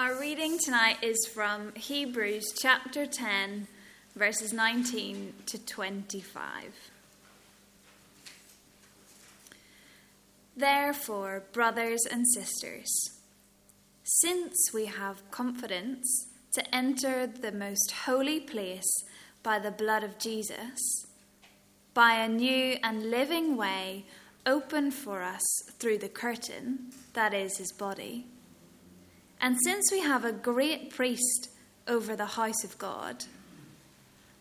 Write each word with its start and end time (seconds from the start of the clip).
Our 0.00 0.18
reading 0.18 0.58
tonight 0.58 0.96
is 1.02 1.28
from 1.30 1.74
Hebrews 1.74 2.54
chapter 2.58 3.04
10, 3.04 3.68
verses 4.16 4.50
19 4.50 5.34
to 5.44 5.58
25. 5.58 6.90
Therefore, 10.56 11.42
brothers 11.52 12.00
and 12.10 12.26
sisters, 12.26 12.90
since 14.02 14.56
we 14.72 14.86
have 14.86 15.30
confidence 15.30 16.28
to 16.52 16.74
enter 16.74 17.26
the 17.26 17.52
most 17.52 17.92
holy 18.06 18.40
place 18.40 19.04
by 19.42 19.58
the 19.58 19.70
blood 19.70 20.02
of 20.02 20.18
Jesus, 20.18 20.78
by 21.92 22.14
a 22.14 22.26
new 22.26 22.78
and 22.82 23.10
living 23.10 23.54
way 23.54 24.06
opened 24.46 24.94
for 24.94 25.20
us 25.22 25.44
through 25.78 25.98
the 25.98 26.08
curtain, 26.08 26.86
that 27.12 27.34
is, 27.34 27.58
his 27.58 27.72
body 27.72 28.24
and 29.40 29.56
since 29.64 29.90
we 29.90 30.00
have 30.00 30.24
a 30.24 30.32
great 30.32 30.90
priest 30.90 31.48
over 31.88 32.14
the 32.14 32.26
house 32.26 32.62
of 32.62 32.78
God, 32.78 33.24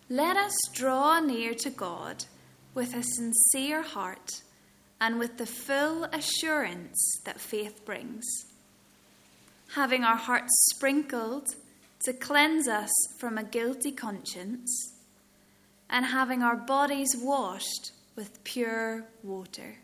let 0.10 0.36
us 0.36 0.56
draw 0.74 1.20
near 1.20 1.54
to 1.54 1.70
God 1.70 2.26
with 2.74 2.94
a 2.96 3.04
sincere 3.04 3.82
heart 3.82 4.42
and 5.00 5.18
with 5.18 5.38
the 5.38 5.46
full 5.46 6.04
assurance 6.06 7.22
that 7.24 7.40
faith 7.40 7.86
brings, 7.86 8.26
having 9.76 10.04
our 10.04 10.18
hearts 10.18 10.52
sprinkled 10.74 11.48
to 12.06 12.14
cleanse 12.14 12.68
us 12.68 12.92
from 13.20 13.38
a 13.38 13.44
guilty 13.44 13.92
conscience, 13.92 14.94
and 15.90 16.06
having 16.06 16.44
our 16.44 16.56
bodies 16.56 17.16
washed 17.18 17.92
with 18.16 18.44
pure 18.44 19.06
water. 19.24 19.78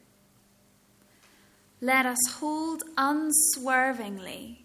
Let 1.81 2.05
us 2.05 2.19
hold 2.39 2.83
unswervingly 2.97 4.64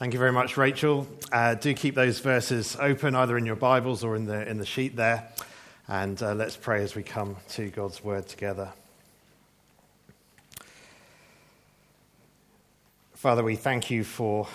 Thank 0.00 0.14
you 0.14 0.18
very 0.18 0.32
much, 0.32 0.56
Rachel. 0.56 1.06
Uh, 1.30 1.56
do 1.56 1.74
keep 1.74 1.94
those 1.94 2.20
verses 2.20 2.74
open, 2.80 3.14
either 3.14 3.36
in 3.36 3.44
your 3.44 3.54
Bibles 3.54 4.02
or 4.02 4.16
in 4.16 4.24
the, 4.24 4.48
in 4.48 4.56
the 4.56 4.64
sheet 4.64 4.96
there. 4.96 5.28
And 5.88 6.22
uh, 6.22 6.32
let's 6.32 6.56
pray 6.56 6.82
as 6.82 6.94
we 6.94 7.02
come 7.02 7.36
to 7.50 7.68
God's 7.68 8.02
word 8.02 8.26
together. 8.26 8.70
Father, 13.12 13.44
we 13.44 13.56
thank 13.56 13.90
you 13.90 14.02
for 14.02 14.48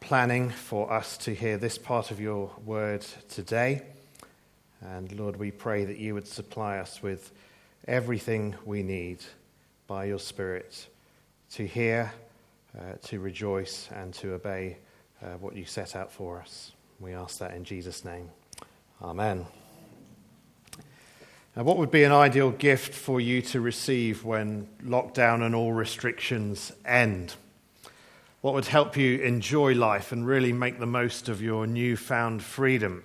planning 0.00 0.48
for 0.48 0.90
us 0.90 1.18
to 1.18 1.34
hear 1.34 1.58
this 1.58 1.76
part 1.76 2.10
of 2.10 2.18
your 2.18 2.50
word 2.64 3.04
today. 3.28 3.82
And 4.80 5.12
Lord, 5.12 5.36
we 5.36 5.50
pray 5.50 5.84
that 5.84 5.98
you 5.98 6.14
would 6.14 6.26
supply 6.26 6.78
us 6.78 7.02
with 7.02 7.32
everything 7.86 8.54
we 8.64 8.82
need 8.82 9.18
by 9.88 10.06
your 10.06 10.18
Spirit 10.18 10.86
to 11.50 11.66
hear, 11.66 12.14
uh, 12.74 12.94
to 13.02 13.20
rejoice, 13.20 13.90
and 13.94 14.14
to 14.14 14.32
obey 14.32 14.78
uh, 15.22 15.34
what 15.40 15.56
you 15.56 15.64
set 15.64 15.96
out 15.96 16.12
for 16.12 16.40
us. 16.40 16.72
We 17.00 17.12
ask 17.12 17.38
that 17.38 17.54
in 17.54 17.64
Jesus' 17.64 18.04
name. 18.04 18.30
Amen. 19.02 19.46
Now, 21.56 21.62
what 21.62 21.78
would 21.78 21.90
be 21.90 22.04
an 22.04 22.12
ideal 22.12 22.50
gift 22.50 22.94
for 22.94 23.20
you 23.20 23.40
to 23.42 23.60
receive 23.60 24.24
when 24.24 24.68
lockdown 24.84 25.44
and 25.44 25.54
all 25.54 25.72
restrictions 25.72 26.72
end? 26.84 27.34
What 28.42 28.54
would 28.54 28.66
help 28.66 28.96
you 28.96 29.18
enjoy 29.20 29.74
life 29.74 30.12
and 30.12 30.26
really 30.26 30.52
make 30.52 30.78
the 30.78 30.86
most 30.86 31.28
of 31.28 31.40
your 31.42 31.66
newfound 31.66 32.42
freedom? 32.42 33.04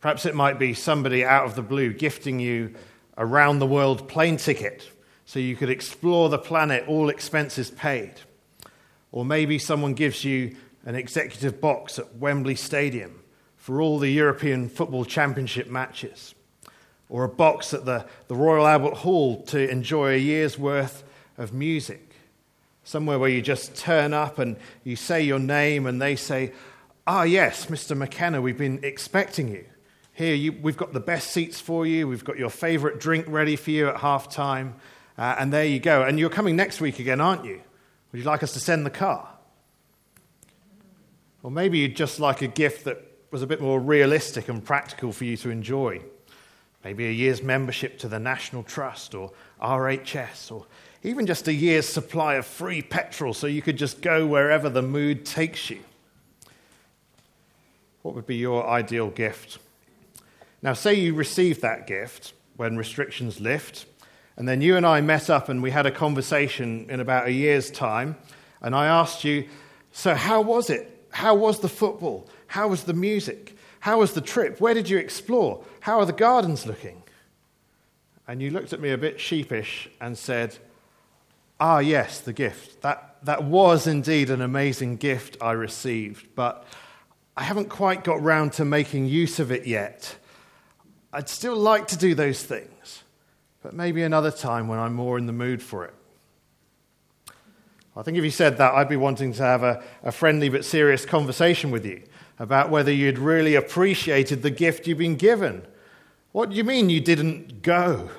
Perhaps 0.00 0.26
it 0.26 0.34
might 0.34 0.58
be 0.58 0.74
somebody 0.74 1.24
out 1.24 1.46
of 1.46 1.54
the 1.54 1.62
blue 1.62 1.92
gifting 1.92 2.38
you 2.38 2.74
a 3.16 3.24
round 3.24 3.60
the 3.60 3.66
world 3.66 4.06
plane 4.06 4.36
ticket 4.36 4.88
so 5.24 5.38
you 5.38 5.56
could 5.56 5.70
explore 5.70 6.28
the 6.28 6.38
planet, 6.38 6.86
all 6.86 7.08
expenses 7.08 7.70
paid. 7.70 8.12
Or 9.12 9.24
maybe 9.24 9.58
someone 9.58 9.94
gives 9.94 10.24
you 10.24 10.56
an 10.84 10.94
executive 10.94 11.60
box 11.60 11.98
at 11.98 12.16
Wembley 12.16 12.54
Stadium 12.54 13.22
for 13.56 13.80
all 13.80 13.98
the 13.98 14.10
European 14.10 14.68
Football 14.68 15.04
Championship 15.04 15.68
matches, 15.68 16.34
or 17.08 17.24
a 17.24 17.28
box 17.28 17.72
at 17.72 17.84
the, 17.84 18.06
the 18.28 18.34
Royal 18.34 18.66
Albert 18.66 18.94
Hall 18.94 19.42
to 19.44 19.70
enjoy 19.70 20.14
a 20.14 20.18
year's 20.18 20.58
worth 20.58 21.04
of 21.38 21.52
music. 21.52 22.14
Somewhere 22.82 23.18
where 23.18 23.30
you 23.30 23.40
just 23.40 23.74
turn 23.76 24.12
up 24.12 24.38
and 24.38 24.56
you 24.82 24.96
say 24.96 25.22
your 25.22 25.38
name 25.38 25.86
and 25.86 26.00
they 26.02 26.16
say, 26.16 26.52
Ah, 27.06 27.22
yes, 27.22 27.66
Mr. 27.66 27.96
McKenna, 27.96 28.40
we've 28.40 28.58
been 28.58 28.80
expecting 28.82 29.48
you. 29.48 29.64
Here, 30.12 30.34
you, 30.34 30.52
we've 30.52 30.76
got 30.76 30.92
the 30.92 31.00
best 31.00 31.30
seats 31.30 31.60
for 31.60 31.86
you. 31.86 32.06
We've 32.06 32.24
got 32.24 32.38
your 32.38 32.50
favorite 32.50 33.00
drink 33.00 33.26
ready 33.28 33.56
for 33.56 33.70
you 33.70 33.88
at 33.88 33.96
half 33.98 34.30
time. 34.30 34.76
Uh, 35.18 35.36
and 35.38 35.52
there 35.52 35.64
you 35.64 35.80
go. 35.80 36.02
And 36.02 36.18
you're 36.18 36.30
coming 36.30 36.56
next 36.56 36.80
week 36.80 36.98
again, 36.98 37.20
aren't 37.20 37.44
you? 37.44 37.60
Would 38.12 38.18
you 38.18 38.24
like 38.24 38.42
us 38.42 38.52
to 38.52 38.60
send 38.60 38.86
the 38.86 38.90
car? 38.90 39.33
Or 41.44 41.50
maybe 41.50 41.78
you'd 41.78 41.94
just 41.94 42.18
like 42.18 42.40
a 42.40 42.48
gift 42.48 42.86
that 42.86 42.98
was 43.30 43.42
a 43.42 43.46
bit 43.46 43.60
more 43.60 43.78
realistic 43.78 44.48
and 44.48 44.64
practical 44.64 45.12
for 45.12 45.26
you 45.26 45.36
to 45.36 45.50
enjoy. 45.50 46.00
Maybe 46.82 47.06
a 47.06 47.10
year's 47.10 47.42
membership 47.42 47.98
to 47.98 48.08
the 48.08 48.18
National 48.18 48.62
Trust 48.62 49.14
or 49.14 49.30
RHS, 49.60 50.50
or 50.50 50.64
even 51.02 51.26
just 51.26 51.46
a 51.46 51.52
year's 51.52 51.86
supply 51.86 52.36
of 52.36 52.46
free 52.46 52.80
petrol 52.80 53.34
so 53.34 53.46
you 53.46 53.60
could 53.60 53.76
just 53.76 54.00
go 54.00 54.26
wherever 54.26 54.70
the 54.70 54.80
mood 54.80 55.26
takes 55.26 55.68
you. 55.68 55.80
What 58.00 58.14
would 58.14 58.26
be 58.26 58.36
your 58.36 58.66
ideal 58.66 59.10
gift? 59.10 59.58
Now, 60.62 60.72
say 60.72 60.94
you 60.94 61.14
received 61.14 61.60
that 61.60 61.86
gift 61.86 62.32
when 62.56 62.78
restrictions 62.78 63.38
lift, 63.38 63.84
and 64.38 64.48
then 64.48 64.62
you 64.62 64.78
and 64.78 64.86
I 64.86 65.02
met 65.02 65.28
up 65.28 65.50
and 65.50 65.62
we 65.62 65.72
had 65.72 65.84
a 65.84 65.90
conversation 65.90 66.86
in 66.88 67.00
about 67.00 67.26
a 67.26 67.32
year's 67.32 67.70
time, 67.70 68.16
and 68.62 68.74
I 68.74 68.86
asked 68.86 69.24
you, 69.24 69.46
So, 69.92 70.14
how 70.14 70.40
was 70.40 70.70
it? 70.70 70.93
How 71.14 71.36
was 71.36 71.60
the 71.60 71.68
football? 71.68 72.28
How 72.48 72.66
was 72.66 72.84
the 72.84 72.92
music? 72.92 73.56
How 73.78 74.00
was 74.00 74.14
the 74.14 74.20
trip? 74.20 74.60
Where 74.60 74.74
did 74.74 74.90
you 74.90 74.98
explore? 74.98 75.64
How 75.78 76.00
are 76.00 76.06
the 76.06 76.12
gardens 76.12 76.66
looking? 76.66 77.04
And 78.26 78.42
you 78.42 78.50
looked 78.50 78.72
at 78.72 78.80
me 78.80 78.90
a 78.90 78.98
bit 78.98 79.20
sheepish 79.20 79.88
and 80.00 80.18
said, 80.18 80.58
Ah, 81.60 81.78
yes, 81.78 82.20
the 82.20 82.32
gift. 82.32 82.82
That, 82.82 83.18
that 83.22 83.44
was 83.44 83.86
indeed 83.86 84.28
an 84.28 84.42
amazing 84.42 84.96
gift 84.96 85.36
I 85.40 85.52
received, 85.52 86.34
but 86.34 86.66
I 87.36 87.44
haven't 87.44 87.68
quite 87.68 88.02
got 88.02 88.20
round 88.20 88.52
to 88.54 88.64
making 88.64 89.06
use 89.06 89.38
of 89.38 89.52
it 89.52 89.68
yet. 89.68 90.16
I'd 91.12 91.28
still 91.28 91.56
like 91.56 91.86
to 91.88 91.96
do 91.96 92.16
those 92.16 92.42
things, 92.42 93.04
but 93.62 93.72
maybe 93.72 94.02
another 94.02 94.32
time 94.32 94.66
when 94.66 94.80
I'm 94.80 94.94
more 94.94 95.16
in 95.16 95.26
the 95.26 95.32
mood 95.32 95.62
for 95.62 95.84
it. 95.84 95.94
I 97.96 98.02
think 98.02 98.18
if 98.18 98.24
you 98.24 98.30
said 98.30 98.58
that, 98.58 98.74
I'd 98.74 98.88
be 98.88 98.96
wanting 98.96 99.32
to 99.34 99.42
have 99.42 99.62
a, 99.62 99.82
a 100.02 100.10
friendly 100.10 100.48
but 100.48 100.64
serious 100.64 101.06
conversation 101.06 101.70
with 101.70 101.86
you 101.86 102.02
about 102.38 102.70
whether 102.70 102.92
you'd 102.92 103.18
really 103.18 103.54
appreciated 103.54 104.42
the 104.42 104.50
gift 104.50 104.86
you've 104.86 104.98
been 104.98 105.16
given. 105.16 105.62
What 106.32 106.50
do 106.50 106.56
you 106.56 106.64
mean 106.64 106.90
you 106.90 107.00
didn't 107.00 107.62
go? 107.62 108.10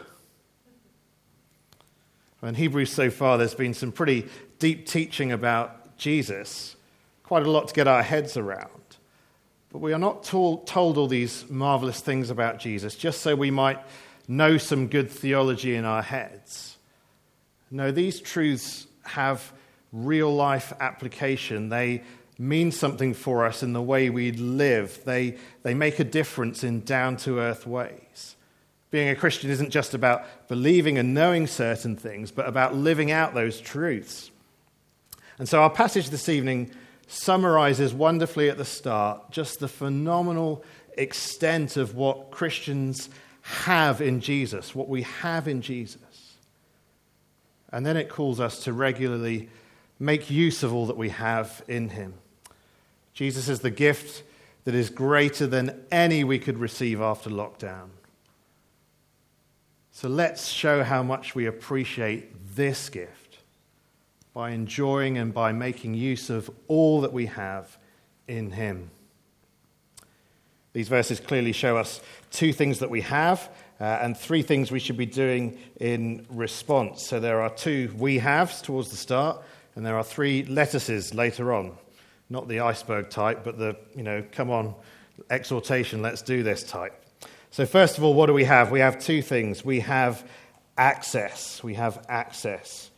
In 2.41 2.55
Hebrews 2.55 2.91
so 2.91 3.09
far, 3.09 3.37
there's 3.37 3.55
been 3.55 3.73
some 3.73 3.91
pretty 3.91 4.27
deep 4.59 4.85
teaching 4.85 5.31
about 5.31 5.97
Jesus, 5.97 6.75
quite 7.23 7.43
a 7.43 7.49
lot 7.49 7.67
to 7.69 7.73
get 7.73 7.87
our 7.87 8.03
heads 8.03 8.37
around. 8.37 8.69
But 9.71 9.79
we 9.79 9.93
are 9.93 9.99
not 9.99 10.23
told, 10.23 10.67
told 10.67 10.97
all 10.97 11.07
these 11.07 11.49
marvelous 11.49 11.99
things 11.99 12.29
about 12.29 12.59
Jesus 12.59 12.95
just 12.95 13.21
so 13.21 13.35
we 13.35 13.51
might 13.51 13.79
know 14.27 14.57
some 14.57 14.87
good 14.87 15.09
theology 15.09 15.75
in 15.75 15.85
our 15.85 16.01
heads. 16.01 16.77
No, 17.71 17.91
these 17.91 18.21
truths 18.21 18.87
have 19.03 19.51
real 19.91 20.33
life 20.33 20.73
application. 20.79 21.69
They 21.69 22.03
mean 22.37 22.71
something 22.71 23.13
for 23.13 23.45
us 23.45 23.63
in 23.63 23.73
the 23.73 23.81
way 23.81 24.09
we 24.09 24.31
live. 24.31 25.01
They, 25.05 25.37
they 25.63 25.73
make 25.73 25.99
a 25.99 26.03
difference 26.03 26.63
in 26.63 26.81
down 26.81 27.17
to 27.17 27.39
earth 27.39 27.65
ways. 27.65 28.35
Being 28.91 29.09
a 29.09 29.15
Christian 29.15 29.49
isn't 29.49 29.71
just 29.71 29.93
about 29.93 30.47
believing 30.47 30.97
and 30.97 31.13
knowing 31.13 31.47
certain 31.47 31.95
things, 31.95 32.31
but 32.31 32.47
about 32.47 32.75
living 32.75 33.11
out 33.11 33.33
those 33.33 33.59
truths. 33.59 34.31
And 35.37 35.49
so 35.49 35.61
our 35.61 35.69
passage 35.69 36.09
this 36.09 36.29
evening 36.29 36.71
summarizes 37.07 37.93
wonderfully 37.93 38.49
at 38.49 38.57
the 38.57 38.65
start 38.65 39.31
just 39.31 39.59
the 39.59 39.67
phenomenal 39.67 40.63
extent 40.97 41.77
of 41.77 41.95
what 41.95 42.31
Christians 42.31 43.09
have 43.41 44.01
in 44.01 44.21
Jesus, 44.21 44.73
what 44.73 44.87
we 44.87 45.03
have 45.03 45.47
in 45.47 45.61
Jesus. 45.61 45.99
And 47.71 47.85
then 47.85 47.97
it 47.97 48.09
calls 48.09 48.39
us 48.39 48.63
to 48.63 48.73
regularly 48.73 49.49
make 49.99 50.29
use 50.29 50.63
of 50.63 50.73
all 50.73 50.87
that 50.87 50.97
we 50.97 51.09
have 51.09 51.63
in 51.67 51.89
him. 51.89 52.15
Jesus 53.13 53.47
is 53.47 53.61
the 53.61 53.71
gift 53.71 54.23
that 54.65 54.75
is 54.75 54.89
greater 54.89 55.47
than 55.47 55.85
any 55.91 56.23
we 56.23 56.39
could 56.39 56.57
receive 56.57 56.99
after 56.99 57.29
lockdown. 57.29 57.89
So 59.91 60.09
let's 60.09 60.49
show 60.49 60.83
how 60.83 61.03
much 61.03 61.35
we 61.35 61.45
appreciate 61.45 62.55
this 62.55 62.89
gift 62.89 63.37
by 64.33 64.51
enjoying 64.51 65.17
and 65.17 65.33
by 65.33 65.53
making 65.53 65.93
use 65.93 66.29
of 66.29 66.49
all 66.67 67.01
that 67.01 67.13
we 67.13 67.27
have 67.27 67.77
in 68.27 68.51
him. 68.51 68.91
These 70.73 70.89
verses 70.89 71.21
clearly 71.21 71.53
show 71.53 71.77
us 71.77 72.01
two 72.31 72.51
things 72.51 72.79
that 72.79 72.89
we 72.89 72.99
have 73.01 73.49
uh, 73.79 73.83
and 74.01 74.17
three 74.17 74.41
things 74.41 74.71
we 74.71 74.79
should 74.79 74.97
be 74.97 75.05
doing 75.05 75.57
in 75.79 76.25
response. 76.29 77.01
So 77.01 77.21
there 77.21 77.39
are 77.39 77.49
two 77.49 77.93
we 77.97 78.17
haves 78.17 78.61
towards 78.61 78.89
the 78.89 78.97
start, 78.97 79.41
and 79.75 79.85
there 79.85 79.97
are 79.97 80.03
three 80.03 80.43
lettuces 80.43 81.13
later 81.13 81.53
on. 81.53 81.77
Not 82.29 82.47
the 82.47 82.61
iceberg 82.61 83.09
type, 83.09 83.43
but 83.43 83.57
the, 83.57 83.75
you 83.95 84.03
know, 84.03 84.23
come 84.31 84.49
on, 84.49 84.73
exhortation, 85.29 86.01
let's 86.01 86.21
do 86.21 86.43
this 86.43 86.63
type. 86.63 87.01
So, 87.51 87.65
first 87.65 87.97
of 87.97 88.03
all, 88.03 88.13
what 88.13 88.25
do 88.25 88.33
we 88.33 88.45
have? 88.45 88.71
We 88.71 88.79
have 88.79 88.99
two 88.99 89.21
things. 89.21 89.63
We 89.63 89.81
have 89.81 90.27
access. 90.77 91.63
We 91.63 91.75
have 91.75 92.03
access. 92.09 92.89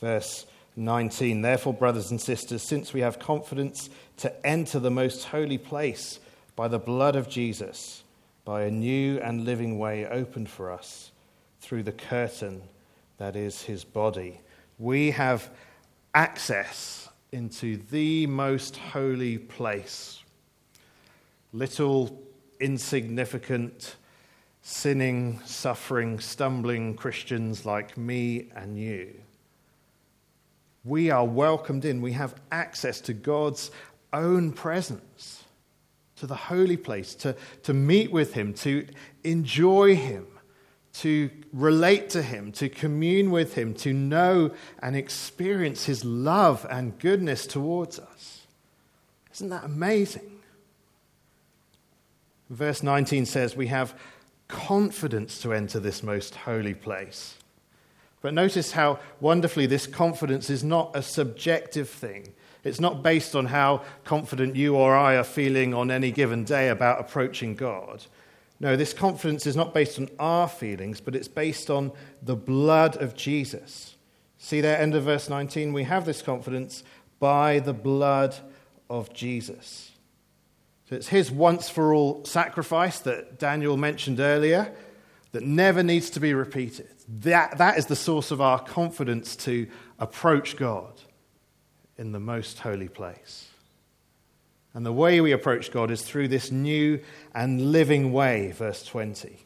Verse 0.00 0.46
19 0.76 1.42
Therefore, 1.42 1.74
brothers 1.74 2.10
and 2.10 2.20
sisters, 2.20 2.62
since 2.62 2.92
we 2.92 3.00
have 3.00 3.18
confidence 3.18 3.90
to 4.18 4.46
enter 4.46 4.78
the 4.78 4.90
most 4.90 5.24
holy 5.24 5.58
place 5.58 6.20
by 6.56 6.68
the 6.68 6.78
blood 6.78 7.16
of 7.16 7.28
Jesus, 7.28 8.02
by 8.44 8.62
a 8.62 8.70
new 8.70 9.18
and 9.18 9.44
living 9.44 9.78
way 9.78 10.06
opened 10.06 10.48
for 10.48 10.70
us 10.70 11.12
through 11.60 11.82
the 11.82 11.92
curtain 11.92 12.62
that 13.18 13.36
is 13.36 13.62
his 13.62 13.84
body, 13.84 14.40
we 14.78 15.10
have 15.10 15.50
access 16.14 17.08
into 17.32 17.76
the 17.90 18.26
most 18.26 18.76
holy 18.76 19.38
place. 19.38 20.22
Little, 21.52 22.20
insignificant, 22.58 23.96
sinning, 24.62 25.40
suffering, 25.44 26.18
stumbling 26.20 26.94
Christians 26.94 27.64
like 27.64 27.96
me 27.96 28.48
and 28.54 28.78
you. 28.78 29.14
We 30.84 31.10
are 31.10 31.24
welcomed 31.24 31.84
in. 31.84 32.00
We 32.00 32.12
have 32.12 32.34
access 32.50 33.00
to 33.02 33.12
God's 33.12 33.70
own 34.12 34.52
presence, 34.52 35.44
to 36.16 36.26
the 36.26 36.34
holy 36.34 36.76
place, 36.76 37.14
to, 37.16 37.36
to 37.64 37.74
meet 37.74 38.10
with 38.10 38.34
Him, 38.34 38.54
to 38.54 38.86
enjoy 39.24 39.94
Him 39.94 40.26
to 40.92 41.30
relate 41.52 42.10
to 42.10 42.22
Him, 42.22 42.52
to 42.52 42.68
commune 42.68 43.30
with 43.30 43.54
Him, 43.54 43.74
to 43.74 43.92
know 43.92 44.50
and 44.82 44.96
experience 44.96 45.84
His 45.84 46.04
love 46.04 46.66
and 46.68 46.98
goodness 46.98 47.46
towards 47.46 47.98
us. 47.98 48.46
Isn't 49.32 49.50
that 49.50 49.64
amazing? 49.64 50.40
Verse 52.50 52.82
19 52.82 53.26
says, 53.26 53.56
We 53.56 53.68
have 53.68 53.94
confidence 54.48 55.40
to 55.42 55.52
enter 55.52 55.78
this 55.78 56.02
most 56.02 56.34
holy 56.34 56.74
place. 56.74 57.36
But 58.20 58.34
notice 58.34 58.72
how 58.72 58.98
wonderfully 59.20 59.66
this 59.66 59.86
confidence 59.86 60.50
is 60.50 60.62
not 60.62 60.90
a 60.94 61.02
subjective 61.02 61.88
thing. 61.88 62.34
It's 62.64 62.80
not 62.80 63.02
based 63.02 63.34
on 63.34 63.46
how 63.46 63.84
confident 64.04 64.56
you 64.56 64.76
or 64.76 64.94
I 64.94 65.16
are 65.16 65.24
feeling 65.24 65.72
on 65.72 65.90
any 65.90 66.10
given 66.10 66.44
day 66.44 66.68
about 66.68 67.00
approaching 67.00 67.54
God. 67.54 68.04
No, 68.60 68.76
this 68.76 68.92
confidence 68.92 69.46
is 69.46 69.56
not 69.56 69.72
based 69.72 69.98
on 69.98 70.08
our 70.18 70.46
feelings, 70.46 71.00
but 71.00 71.16
it's 71.16 71.28
based 71.28 71.70
on 71.70 71.92
the 72.22 72.36
blood 72.36 72.96
of 72.98 73.14
Jesus. 73.14 73.96
See 74.36 74.60
there, 74.60 74.78
end 74.78 74.94
of 74.94 75.04
verse 75.04 75.30
19? 75.30 75.72
We 75.72 75.84
have 75.84 76.04
this 76.04 76.20
confidence 76.20 76.84
by 77.18 77.58
the 77.58 77.72
blood 77.72 78.36
of 78.90 79.12
Jesus. 79.14 79.92
So 80.88 80.96
it's 80.96 81.08
his 81.08 81.30
once 81.30 81.70
for 81.70 81.94
all 81.94 82.24
sacrifice 82.24 82.98
that 83.00 83.38
Daniel 83.38 83.76
mentioned 83.76 84.20
earlier 84.20 84.74
that 85.32 85.42
never 85.42 85.82
needs 85.82 86.10
to 86.10 86.20
be 86.20 86.34
repeated. 86.34 86.88
That, 87.20 87.58
that 87.58 87.78
is 87.78 87.86
the 87.86 87.96
source 87.96 88.30
of 88.30 88.40
our 88.40 88.58
confidence 88.58 89.36
to 89.36 89.68
approach 89.98 90.56
God 90.56 91.00
in 91.96 92.12
the 92.12 92.20
most 92.20 92.58
holy 92.58 92.88
place. 92.88 93.48
And 94.74 94.86
the 94.86 94.92
way 94.92 95.20
we 95.20 95.32
approach 95.32 95.72
God 95.72 95.90
is 95.90 96.02
through 96.02 96.28
this 96.28 96.50
new 96.50 97.00
and 97.34 97.72
living 97.72 98.12
way, 98.12 98.52
verse 98.52 98.84
20. 98.84 99.36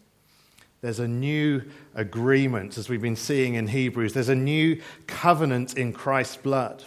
There's 0.82 0.98
a 0.98 1.08
new 1.08 1.62
agreement, 1.94 2.76
as 2.76 2.90
we've 2.90 3.00
been 3.00 3.16
seeing 3.16 3.54
in 3.54 3.68
Hebrews. 3.68 4.12
There's 4.12 4.28
a 4.28 4.34
new 4.34 4.82
covenant 5.06 5.78
in 5.78 5.94
Christ's 5.94 6.36
blood. 6.36 6.84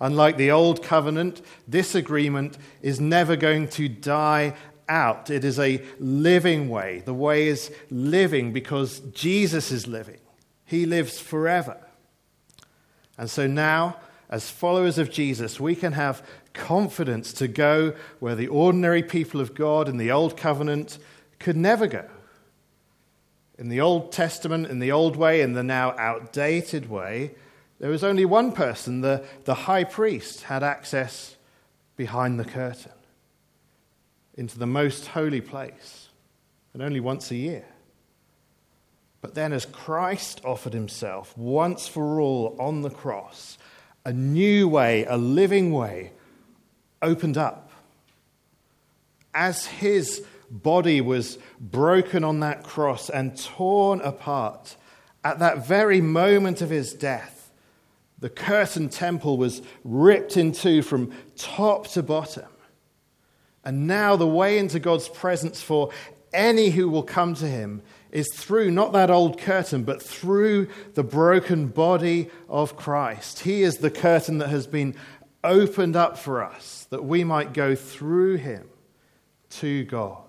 Unlike 0.00 0.36
the 0.38 0.50
old 0.50 0.82
covenant, 0.82 1.40
this 1.68 1.94
agreement 1.94 2.58
is 2.82 3.00
never 3.00 3.36
going 3.36 3.68
to 3.68 3.88
die 3.88 4.54
out. 4.88 5.30
It 5.30 5.44
is 5.44 5.60
a 5.60 5.82
living 6.00 6.68
way. 6.68 7.02
The 7.04 7.14
way 7.14 7.46
is 7.46 7.72
living 7.90 8.52
because 8.52 8.98
Jesus 9.12 9.70
is 9.70 9.86
living, 9.86 10.18
He 10.64 10.84
lives 10.84 11.20
forever. 11.20 11.78
And 13.16 13.30
so 13.30 13.46
now, 13.46 13.98
as 14.28 14.50
followers 14.50 14.98
of 14.98 15.10
Jesus, 15.10 15.60
we 15.60 15.76
can 15.76 15.92
have 15.92 16.26
confidence 16.56 17.32
to 17.34 17.46
go 17.46 17.94
where 18.18 18.34
the 18.34 18.48
ordinary 18.48 19.02
people 19.02 19.40
of 19.40 19.54
God 19.54 19.88
in 19.88 19.98
the 19.98 20.10
Old 20.10 20.36
Covenant 20.36 20.98
could 21.38 21.56
never 21.56 21.86
go. 21.86 22.08
In 23.58 23.68
the 23.68 23.80
Old 23.80 24.10
Testament, 24.10 24.66
in 24.66 24.80
the 24.80 24.92
old 24.92 25.16
way, 25.16 25.40
in 25.40 25.52
the 25.52 25.62
now 25.62 25.94
outdated 25.98 26.90
way, 26.90 27.34
there 27.78 27.90
was 27.90 28.02
only 28.02 28.24
one 28.24 28.52
person, 28.52 29.02
the, 29.02 29.24
the 29.44 29.54
high 29.54 29.84
priest, 29.84 30.42
had 30.42 30.62
access 30.62 31.36
behind 31.96 32.40
the 32.40 32.44
curtain 32.44 32.92
into 34.34 34.58
the 34.58 34.66
most 34.66 35.08
holy 35.08 35.40
place, 35.40 36.08
and 36.74 36.82
only 36.82 37.00
once 37.00 37.30
a 37.30 37.36
year. 37.36 37.64
But 39.22 39.34
then, 39.34 39.52
as 39.52 39.64
Christ 39.64 40.42
offered 40.44 40.74
himself 40.74 41.36
once 41.36 41.88
for 41.88 42.20
all 42.20 42.54
on 42.58 42.82
the 42.82 42.90
cross, 42.90 43.56
a 44.04 44.12
new 44.12 44.68
way, 44.68 45.04
a 45.06 45.16
living 45.16 45.72
way, 45.72 46.12
opened 47.06 47.38
up. 47.38 47.70
As 49.32 49.66
his 49.66 50.24
body 50.50 51.00
was 51.00 51.38
broken 51.60 52.24
on 52.24 52.40
that 52.40 52.62
cross 52.62 53.08
and 53.08 53.38
torn 53.38 54.00
apart, 54.00 54.76
at 55.24 55.38
that 55.38 55.66
very 55.66 56.00
moment 56.00 56.60
of 56.60 56.70
his 56.70 56.92
death, 56.92 57.50
the 58.18 58.30
curtain 58.30 58.88
temple 58.88 59.36
was 59.36 59.62
ripped 59.84 60.36
in 60.36 60.52
two 60.52 60.82
from 60.82 61.12
top 61.36 61.86
to 61.88 62.02
bottom. 62.02 62.48
And 63.64 63.86
now 63.86 64.16
the 64.16 64.26
way 64.26 64.58
into 64.58 64.78
God's 64.78 65.08
presence 65.08 65.60
for 65.60 65.90
any 66.32 66.70
who 66.70 66.88
will 66.88 67.02
come 67.02 67.34
to 67.34 67.46
him 67.46 67.82
is 68.12 68.32
through 68.32 68.70
not 68.70 68.92
that 68.92 69.10
old 69.10 69.38
curtain, 69.38 69.82
but 69.82 70.02
through 70.02 70.68
the 70.94 71.02
broken 71.02 71.66
body 71.66 72.30
of 72.48 72.76
Christ. 72.76 73.40
He 73.40 73.62
is 73.62 73.78
the 73.78 73.90
curtain 73.90 74.38
that 74.38 74.48
has 74.48 74.66
been 74.66 74.94
opened 75.46 75.96
up 75.96 76.18
for 76.18 76.44
us 76.44 76.86
that 76.90 77.04
we 77.04 77.24
might 77.24 77.54
go 77.54 77.74
through 77.74 78.36
him 78.36 78.68
to 79.48 79.84
God. 79.84 80.24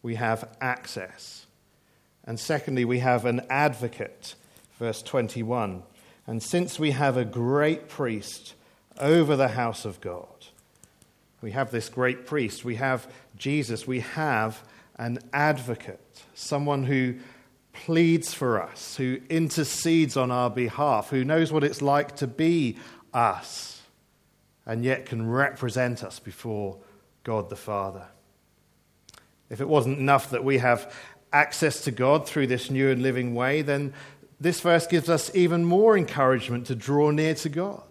We 0.00 0.14
have 0.14 0.56
access. 0.60 1.46
And 2.24 2.38
secondly, 2.38 2.84
we 2.84 3.00
have 3.00 3.26
an 3.26 3.42
advocate, 3.50 4.36
verse 4.78 5.02
21. 5.02 5.82
And 6.26 6.42
since 6.42 6.78
we 6.78 6.92
have 6.92 7.16
a 7.16 7.24
great 7.24 7.88
priest 7.88 8.54
over 8.98 9.36
the 9.36 9.48
house 9.48 9.84
of 9.84 10.00
God, 10.00 10.26
we 11.40 11.50
have 11.50 11.72
this 11.72 11.88
great 11.88 12.24
priest, 12.24 12.64
we 12.64 12.76
have 12.76 13.12
Jesus, 13.36 13.86
we 13.86 14.00
have 14.00 14.62
an 14.96 15.18
advocate, 15.32 16.22
someone 16.34 16.84
who 16.84 17.16
pleads 17.72 18.32
for 18.32 18.62
us, 18.62 18.96
who 18.96 19.20
intercedes 19.28 20.16
on 20.16 20.30
our 20.30 20.50
behalf, 20.50 21.10
who 21.10 21.24
knows 21.24 21.50
what 21.50 21.64
it's 21.64 21.82
like 21.82 22.14
to 22.16 22.28
be 22.28 22.76
us 23.12 23.81
and 24.66 24.84
yet 24.84 25.06
can 25.06 25.28
represent 25.28 26.04
us 26.04 26.18
before 26.18 26.78
God 27.24 27.50
the 27.50 27.56
Father. 27.56 28.06
If 29.50 29.60
it 29.60 29.68
wasn't 29.68 29.98
enough 29.98 30.30
that 30.30 30.44
we 30.44 30.58
have 30.58 30.92
access 31.32 31.84
to 31.84 31.90
God 31.90 32.26
through 32.26 32.46
this 32.46 32.70
new 32.70 32.90
and 32.90 33.02
living 33.02 33.34
way, 33.34 33.62
then 33.62 33.92
this 34.40 34.60
verse 34.60 34.86
gives 34.86 35.08
us 35.08 35.34
even 35.34 35.64
more 35.64 35.96
encouragement 35.96 36.66
to 36.66 36.74
draw 36.74 37.10
near 37.10 37.34
to 37.36 37.48
God. 37.48 37.82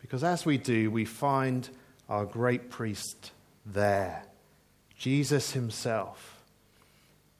Because 0.00 0.24
as 0.24 0.46
we 0.46 0.58
do, 0.58 0.90
we 0.90 1.04
find 1.04 1.68
our 2.08 2.24
great 2.24 2.70
priest 2.70 3.32
there, 3.66 4.22
Jesus 4.96 5.52
himself. 5.52 6.37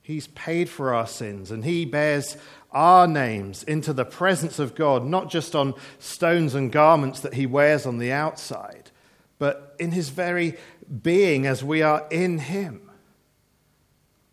He's 0.09 0.29
paid 0.29 0.71
for 0.71 0.95
our 0.95 1.07
sins, 1.07 1.51
and 1.51 1.63
He 1.63 1.85
bears 1.85 2.39
our 2.73 3.07
names 3.07 3.63
into 3.63 3.93
the 3.93 4.07
presence 4.07 4.59
of 4.59 4.75
God, 4.75 5.05
not 5.05 5.29
just 5.29 5.55
on 5.55 5.75
stones 5.99 6.55
and 6.55 6.73
garments 6.73 7.21
that 7.21 7.35
He 7.35 7.45
wears 7.45 7.85
on 7.85 7.99
the 7.99 8.11
outside, 8.11 8.91
but 9.39 9.77
in 9.79 9.91
His 9.91 10.09
very 10.09 10.57
being 11.03 11.47
as 11.47 11.63
we 11.63 11.83
are 11.83 12.07
in 12.11 12.39
Him. 12.39 12.91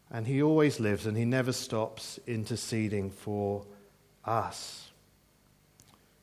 And 0.10 0.26
He 0.26 0.42
always 0.42 0.80
lives, 0.80 1.06
and 1.06 1.18
He 1.18 1.26
never 1.26 1.52
stops 1.52 2.22
interceding 2.26 3.12
for 3.12 3.66
us. 4.24 4.92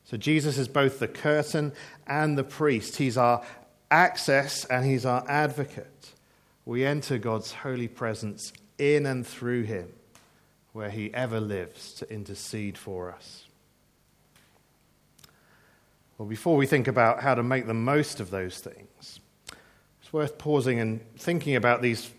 So 0.05 0.17
Jesus 0.17 0.57
is 0.57 0.67
both 0.67 0.97
the 0.97 1.07
curtain 1.07 1.73
and 2.07 2.39
the 2.39 2.43
priest. 2.43 2.95
He's 2.95 3.17
our 3.17 3.45
access 3.91 4.65
and 4.65 4.83
He's 4.83 5.05
our 5.05 5.23
advocate. 5.29 6.13
We 6.65 6.83
enter 6.83 7.19
God's 7.19 7.51
holy 7.51 7.87
presence 7.87 8.51
in 8.77 9.05
and 9.05 9.25
through 9.25 9.63
Him, 9.63 9.93
where 10.71 10.89
He 10.89 11.13
ever 11.13 11.39
lives 11.39 11.93
to 11.95 12.11
intercede 12.11 12.77
for 12.77 13.11
us. 13.11 13.45
Well, 16.17 16.27
before 16.27 16.55
we 16.55 16.67
think 16.67 16.87
about 16.87 17.21
how 17.21 17.35
to 17.35 17.43
make 17.43 17.65
the 17.65 17.73
most 17.73 18.19
of 18.19 18.29
those 18.29 18.59
things, 18.59 19.19
it's 20.01 20.13
worth 20.13 20.37
pausing 20.37 20.79
and 20.79 21.01
thinking 21.17 21.55
about 21.55 21.81
these 21.81 22.11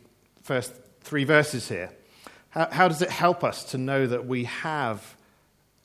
first 0.43 0.75
three 1.01 1.25
verses 1.25 1.69
here. 1.69 1.91
How, 2.51 2.69
how 2.71 2.89
does 2.89 3.03
it 3.03 3.11
help 3.11 3.45
us 3.45 3.65
to 3.71 3.79
know 3.79 4.07
that 4.07 4.27
we 4.27 4.45
have 4.45 5.17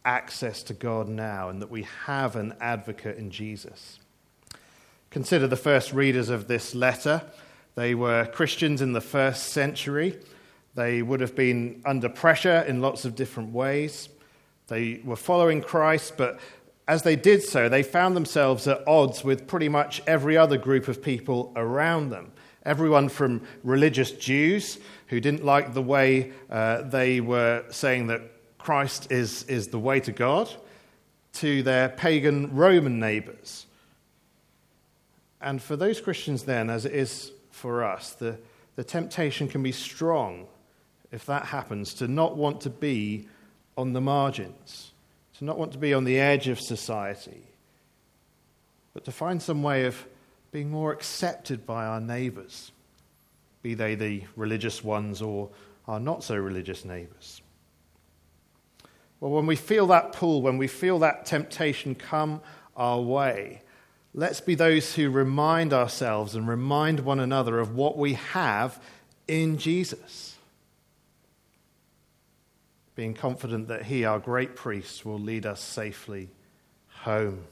access 0.03 0.63
to 0.63 0.73
God 0.73 1.07
now 1.07 1.49
and 1.49 1.61
that 1.61 1.69
we 1.69 1.83
have 2.05 2.35
an 2.35 2.55
advocate 2.59 3.17
in 3.17 3.31
Jesus? 3.31 3.99
Consider 5.09 5.47
the 5.47 5.55
first 5.55 5.93
readers 5.93 6.29
of 6.29 6.47
this 6.47 6.75
letter. 6.75 7.23
They 7.75 7.95
were 7.95 8.25
Christians 8.25 8.81
in 8.81 8.93
the 8.93 9.01
first 9.01 9.47
century. 9.47 10.19
They 10.79 11.01
would 11.01 11.19
have 11.19 11.35
been 11.35 11.81
under 11.83 12.07
pressure 12.07 12.61
in 12.65 12.79
lots 12.79 13.03
of 13.03 13.13
different 13.13 13.51
ways. 13.51 14.07
They 14.67 15.01
were 15.03 15.17
following 15.17 15.61
Christ, 15.61 16.13
but 16.15 16.39
as 16.87 17.03
they 17.03 17.17
did 17.17 17.43
so, 17.43 17.67
they 17.67 17.83
found 17.83 18.15
themselves 18.15 18.65
at 18.65 18.87
odds 18.87 19.21
with 19.21 19.45
pretty 19.45 19.67
much 19.67 20.01
every 20.07 20.37
other 20.37 20.57
group 20.57 20.87
of 20.87 21.03
people 21.03 21.51
around 21.57 22.11
them. 22.11 22.31
Everyone 22.63 23.09
from 23.09 23.41
religious 23.61 24.11
Jews 24.11 24.79
who 25.07 25.19
didn't 25.19 25.43
like 25.43 25.73
the 25.73 25.81
way 25.81 26.31
uh, 26.49 26.83
they 26.83 27.19
were 27.19 27.65
saying 27.71 28.07
that 28.07 28.21
Christ 28.57 29.11
is, 29.11 29.43
is 29.49 29.67
the 29.67 29.79
way 29.79 29.99
to 29.99 30.13
God, 30.13 30.49
to 31.33 31.61
their 31.61 31.89
pagan 31.89 32.55
Roman 32.55 33.01
neighbors. 33.01 33.65
And 35.41 35.61
for 35.61 35.75
those 35.75 35.99
Christians, 35.99 36.43
then, 36.43 36.69
as 36.69 36.85
it 36.85 36.93
is 36.93 37.33
for 37.51 37.83
us, 37.83 38.13
the, 38.13 38.37
the 38.77 38.85
temptation 38.85 39.49
can 39.49 39.61
be 39.61 39.73
strong 39.73 40.47
if 41.11 41.25
that 41.25 41.45
happens, 41.45 41.93
to 41.95 42.07
not 42.07 42.37
want 42.37 42.61
to 42.61 42.69
be 42.69 43.27
on 43.77 43.93
the 43.93 44.01
margins, 44.01 44.91
to 45.37 45.45
not 45.45 45.57
want 45.57 45.71
to 45.71 45.77
be 45.77 45.93
on 45.93 46.03
the 46.03 46.19
edge 46.19 46.47
of 46.47 46.59
society, 46.59 47.43
but 48.93 49.05
to 49.05 49.11
find 49.11 49.41
some 49.41 49.63
way 49.63 49.85
of 49.85 50.05
being 50.51 50.69
more 50.69 50.91
accepted 50.91 51.65
by 51.65 51.85
our 51.85 52.01
neighbours, 52.01 52.71
be 53.61 53.73
they 53.73 53.95
the 53.95 54.23
religious 54.35 54.83
ones 54.83 55.21
or 55.21 55.49
our 55.87 55.99
not 55.99 56.23
so 56.23 56.35
religious 56.35 56.85
neighbours. 56.85 57.41
Well, 59.19 59.31
when 59.31 59.47
we 59.47 59.55
feel 59.55 59.87
that 59.87 60.13
pull, 60.13 60.41
when 60.41 60.57
we 60.57 60.67
feel 60.67 60.99
that 60.99 61.25
temptation 61.25 61.93
come 61.93 62.41
our 62.77 63.01
way, 63.01 63.61
let's 64.13 64.39
be 64.39 64.55
those 64.55 64.95
who 64.95 65.09
remind 65.09 65.73
ourselves 65.73 66.35
and 66.35 66.47
remind 66.47 67.01
one 67.01 67.19
another 67.19 67.59
of 67.59 67.75
what 67.75 67.97
we 67.97 68.13
have 68.13 68.81
in 69.27 69.57
Jesus 69.57 70.28
being 72.99 73.13
confident 73.13 73.69
that 73.69 73.83
He, 73.83 74.03
our 74.03 74.19
great 74.19 74.57
priest, 74.57 75.05
will 75.05 75.19
lead 75.19 75.45
us 75.45 75.61
safely 75.61 76.27
home. 76.89 77.45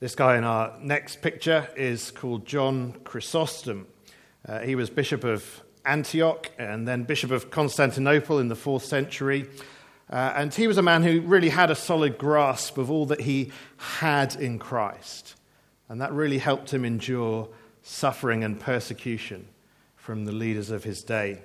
This 0.00 0.14
guy 0.14 0.38
in 0.38 0.44
our 0.44 0.72
next 0.80 1.20
picture 1.20 1.68
is 1.76 2.10
called 2.10 2.46
John 2.46 2.94
Chrysostom. 3.04 3.86
Uh, 4.48 4.60
he 4.60 4.74
was 4.74 4.88
Bishop 4.88 5.22
of 5.22 5.62
Antioch 5.84 6.50
and 6.58 6.88
then 6.88 7.02
Bishop 7.02 7.30
of 7.30 7.50
Constantinople 7.50 8.38
in 8.38 8.48
the 8.48 8.56
fourth 8.56 8.86
century. 8.86 9.50
Uh, 10.08 10.32
and 10.34 10.54
he 10.54 10.66
was 10.66 10.78
a 10.78 10.82
man 10.82 11.02
who 11.02 11.20
really 11.20 11.50
had 11.50 11.70
a 11.70 11.74
solid 11.74 12.16
grasp 12.16 12.78
of 12.78 12.90
all 12.90 13.04
that 13.04 13.20
he 13.20 13.52
had 13.76 14.34
in 14.34 14.58
Christ. 14.58 15.34
And 15.90 16.00
that 16.00 16.10
really 16.10 16.38
helped 16.38 16.72
him 16.72 16.86
endure 16.86 17.50
suffering 17.82 18.44
and 18.44 18.58
persecution 18.58 19.46
from 19.94 20.24
the 20.24 20.32
leaders 20.32 20.70
of 20.70 20.84
his 20.84 21.02
day. 21.02 21.42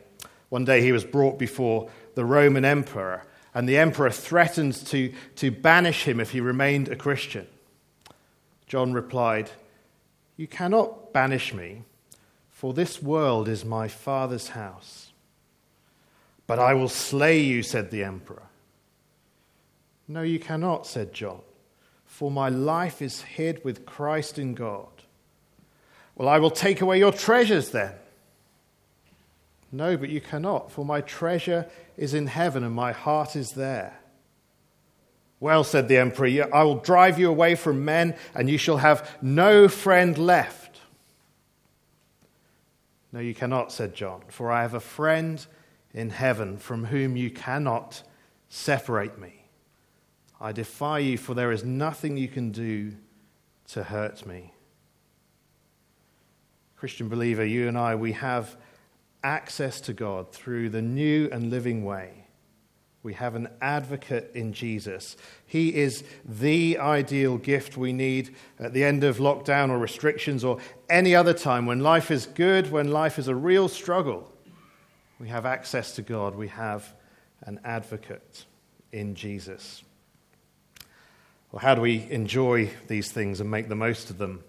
One 0.49 0.65
day 0.65 0.81
he 0.81 0.91
was 0.91 1.03
brought 1.03 1.37
before 1.37 1.89
the 2.19 2.25
Roman 2.25 2.65
emperor, 2.65 3.23
and 3.53 3.67
the 3.67 3.77
emperor 3.77 4.09
threatened 4.09 4.73
to, 4.87 5.13
to 5.37 5.51
banish 5.51 6.03
him 6.03 6.19
if 6.19 6.31
he 6.31 6.41
remained 6.41 6.89
a 6.89 6.95
Christian. 6.97 7.47
John 8.67 8.91
replied, 8.91 9.49
You 10.35 10.45
cannot 10.45 11.13
banish 11.13 11.53
me, 11.53 11.83
for 12.49 12.73
this 12.73 13.01
world 13.01 13.47
is 13.47 13.63
my 13.63 13.87
Father's 13.87 14.49
house. 14.49 15.13
But 16.45 16.59
I 16.59 16.73
will 16.73 16.89
slay 16.89 17.39
you, 17.39 17.63
said 17.63 17.89
the 17.89 18.03
emperor. 18.03 18.43
No, 20.09 20.21
you 20.21 20.39
cannot, 20.39 20.85
said 20.85 21.13
John, 21.13 21.39
for 22.05 22.29
my 22.29 22.49
life 22.49 23.01
is 23.01 23.21
hid 23.21 23.63
with 23.63 23.85
Christ 23.85 24.37
in 24.37 24.55
God. 24.55 24.89
Well, 26.17 26.27
I 26.27 26.39
will 26.39 26.51
take 26.51 26.81
away 26.81 26.99
your 26.99 27.13
treasures 27.13 27.69
then. 27.69 27.93
No, 29.71 29.97
but 29.97 30.09
you 30.09 30.19
cannot, 30.19 30.71
for 30.71 30.83
my 30.83 31.01
treasure 31.01 31.69
is 31.99 32.13
in 32.13 32.27
heaven 32.27 32.63
and 32.63 32.73
my 32.73 32.93
heart 32.93 33.35
is 33.35 33.51
there. 33.51 33.99
Well, 35.41 35.65
said 35.65 35.89
the 35.89 35.97
emperor, 35.97 36.47
I 36.53 36.63
will 36.63 36.79
drive 36.79 37.19
you 37.19 37.29
away 37.29 37.55
from 37.55 37.83
men 37.83 38.15
and 38.33 38.49
you 38.49 38.57
shall 38.57 38.77
have 38.77 39.17
no 39.21 39.67
friend 39.67 40.17
left. 40.17 40.79
No, 43.11 43.19
you 43.19 43.35
cannot, 43.35 43.73
said 43.73 43.95
John, 43.95 44.21
for 44.29 44.49
I 44.49 44.61
have 44.61 44.73
a 44.73 44.79
friend 44.79 45.45
in 45.93 46.09
heaven 46.09 46.57
from 46.57 46.85
whom 46.85 47.17
you 47.17 47.29
cannot 47.29 48.03
separate 48.47 49.19
me. 49.19 49.45
I 50.39 50.53
defy 50.53 50.99
you, 50.99 51.17
for 51.17 51.33
there 51.33 51.51
is 51.51 51.65
nothing 51.65 52.15
you 52.15 52.29
can 52.29 52.51
do 52.51 52.93
to 53.69 53.83
hurt 53.83 54.25
me. 54.25 54.53
Christian 56.77 57.09
believer, 57.09 57.43
you 57.43 57.67
and 57.67 57.77
I, 57.77 57.95
we 57.95 58.13
have 58.13 58.55
access 59.23 59.81
to 59.81 59.93
God 59.93 60.31
through 60.31 60.69
the 60.69 60.81
new 60.81 61.29
and 61.31 61.49
living 61.49 61.83
way. 61.83 62.25
We 63.01 63.13
have 63.13 63.35
an 63.35 63.47
advocate 63.61 64.31
in 64.35 64.51
Jesus. 64.51 65.15
He 65.45 65.73
is 65.73 66.03
the 66.25 66.77
ideal 66.77 67.37
gift 67.37 67.77
we 67.77 67.93
need 67.93 68.35
at 68.59 68.73
the 68.73 68.83
end 68.83 69.05
of 69.05 69.17
lockdown 69.19 69.69
or 69.69 69.77
restrictions 69.77 70.43
or 70.43 70.59
any 70.89 71.15
other 71.15 71.33
time 71.33 71.65
when 71.65 71.79
life 71.79 72.11
is 72.11 72.25
good, 72.25 72.71
when 72.71 72.91
life 72.91 73.17
is 73.17 73.29
a 73.29 73.35
real 73.35 73.69
struggle. 73.69 74.29
We 75.17 75.29
have 75.29 75.45
access 75.45 75.95
to 75.95 76.01
God. 76.01 76.35
We 76.35 76.49
have 76.49 76.93
an 77.43 77.61
advocate 77.63 78.45
in 78.91 79.15
Jesus. 79.15 79.81
Well, 81.51 81.61
how 81.61 81.75
do 81.75 81.81
we 81.81 82.05
enjoy 82.11 82.69
these 82.87 83.11
things 83.11 83.39
and 83.39 83.49
make 83.49 83.69
the 83.69 83.75
most 83.75 84.09
of 84.09 84.17
them? 84.17 84.43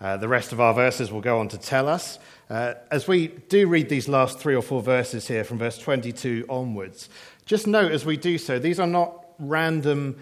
Uh, 0.00 0.16
the 0.16 0.28
rest 0.28 0.52
of 0.52 0.60
our 0.60 0.72
verses 0.72 1.12
will 1.12 1.20
go 1.20 1.38
on 1.40 1.48
to 1.48 1.58
tell 1.58 1.88
us. 1.88 2.18
Uh, 2.48 2.74
as 2.90 3.06
we 3.06 3.28
do 3.28 3.68
read 3.68 3.88
these 3.88 4.08
last 4.08 4.38
three 4.38 4.54
or 4.54 4.62
four 4.62 4.82
verses 4.82 5.28
here 5.28 5.44
from 5.44 5.58
verse 5.58 5.78
22 5.78 6.46
onwards, 6.48 7.08
just 7.44 7.66
note 7.66 7.92
as 7.92 8.04
we 8.06 8.16
do 8.16 8.38
so, 8.38 8.58
these 8.58 8.80
are 8.80 8.86
not 8.86 9.26
random 9.38 10.16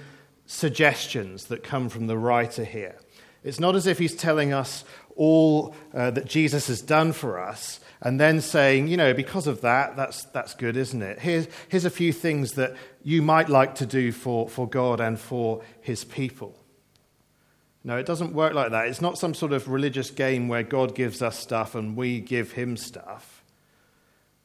suggestions 0.47 1.45
that 1.45 1.63
come 1.63 1.89
from 1.89 2.07
the 2.07 2.19
writer 2.19 2.65
here. 2.65 2.97
It's 3.45 3.61
not 3.61 3.77
as 3.77 3.87
if 3.87 3.99
he's 3.99 4.17
telling 4.17 4.53
us 4.53 4.85
all 5.15 5.75
uh, 5.95 6.11
that 6.11 6.27
Jesus 6.27 6.67
has 6.69 6.83
done 6.83 7.13
for 7.13 7.39
us 7.39 7.81
and 8.01 8.21
then 8.21 8.41
saying, 8.41 8.89
you 8.89 8.97
know, 8.97 9.15
because 9.15 9.47
of 9.47 9.61
that, 9.61 9.97
that's, 9.97 10.25
that's 10.27 10.55
good, 10.55 10.77
isn't 10.77 11.03
it? 11.03 11.19
Here's, 11.19 11.49
here's 11.69 11.85
a 11.85 11.91
few 11.91 12.13
things 12.13 12.53
that 12.53 12.75
you 13.03 13.23
might 13.23 13.49
like 13.49 13.77
to 13.77 13.87
do 13.87 14.13
for, 14.13 14.49
for 14.49 14.69
God 14.69 15.01
and 15.01 15.19
for 15.19 15.63
his 15.81 16.05
people. 16.05 16.59
No, 17.85 17.97
it 17.97 18.07
doesn't 18.07 18.35
work 18.35 18.55
like 18.55 18.73
that. 18.73 18.89
It's 18.89 19.01
not 19.01 19.19
some 19.19 19.35
sort 19.35 19.53
of 19.53 19.69
religious 19.69 20.11
game 20.11 20.49
where 20.49 20.63
God 20.63 20.95
gives 20.95 21.23
us 21.23 21.39
stuff 21.39 21.75
and 21.75 21.97
we 21.97 22.21
give 22.21 22.53
him 22.53 22.77
stuff. 22.77 23.45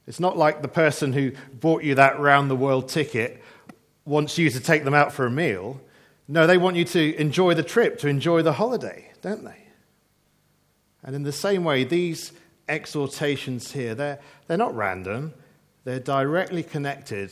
It's 0.05 0.19
not 0.19 0.37
like 0.37 0.61
the 0.61 0.67
person 0.67 1.13
who 1.13 1.31
bought 1.53 1.83
you 1.83 1.95
that 1.95 2.19
round 2.19 2.49
the 2.49 2.55
world 2.55 2.89
ticket 2.89 3.41
wants 4.05 4.37
you 4.37 4.49
to 4.49 4.59
take 4.59 4.83
them 4.83 4.93
out 4.93 5.13
for 5.13 5.25
a 5.25 5.31
meal. 5.31 5.81
No, 6.27 6.45
they 6.45 6.57
want 6.57 6.75
you 6.75 6.85
to 6.85 7.15
enjoy 7.15 7.53
the 7.53 7.63
trip, 7.63 7.99
to 7.99 8.07
enjoy 8.07 8.41
the 8.41 8.53
holiday, 8.53 9.11
don't 9.21 9.43
they? 9.43 9.63
And 11.03 11.15
in 11.15 11.23
the 11.23 11.31
same 11.31 11.63
way, 11.63 11.83
these 11.83 12.31
exhortations 12.67 13.71
here, 13.71 13.95
they're, 13.95 14.19
they're 14.47 14.57
not 14.57 14.75
random, 14.75 15.33
they're 15.83 15.99
directly 15.99 16.63
connected 16.63 17.31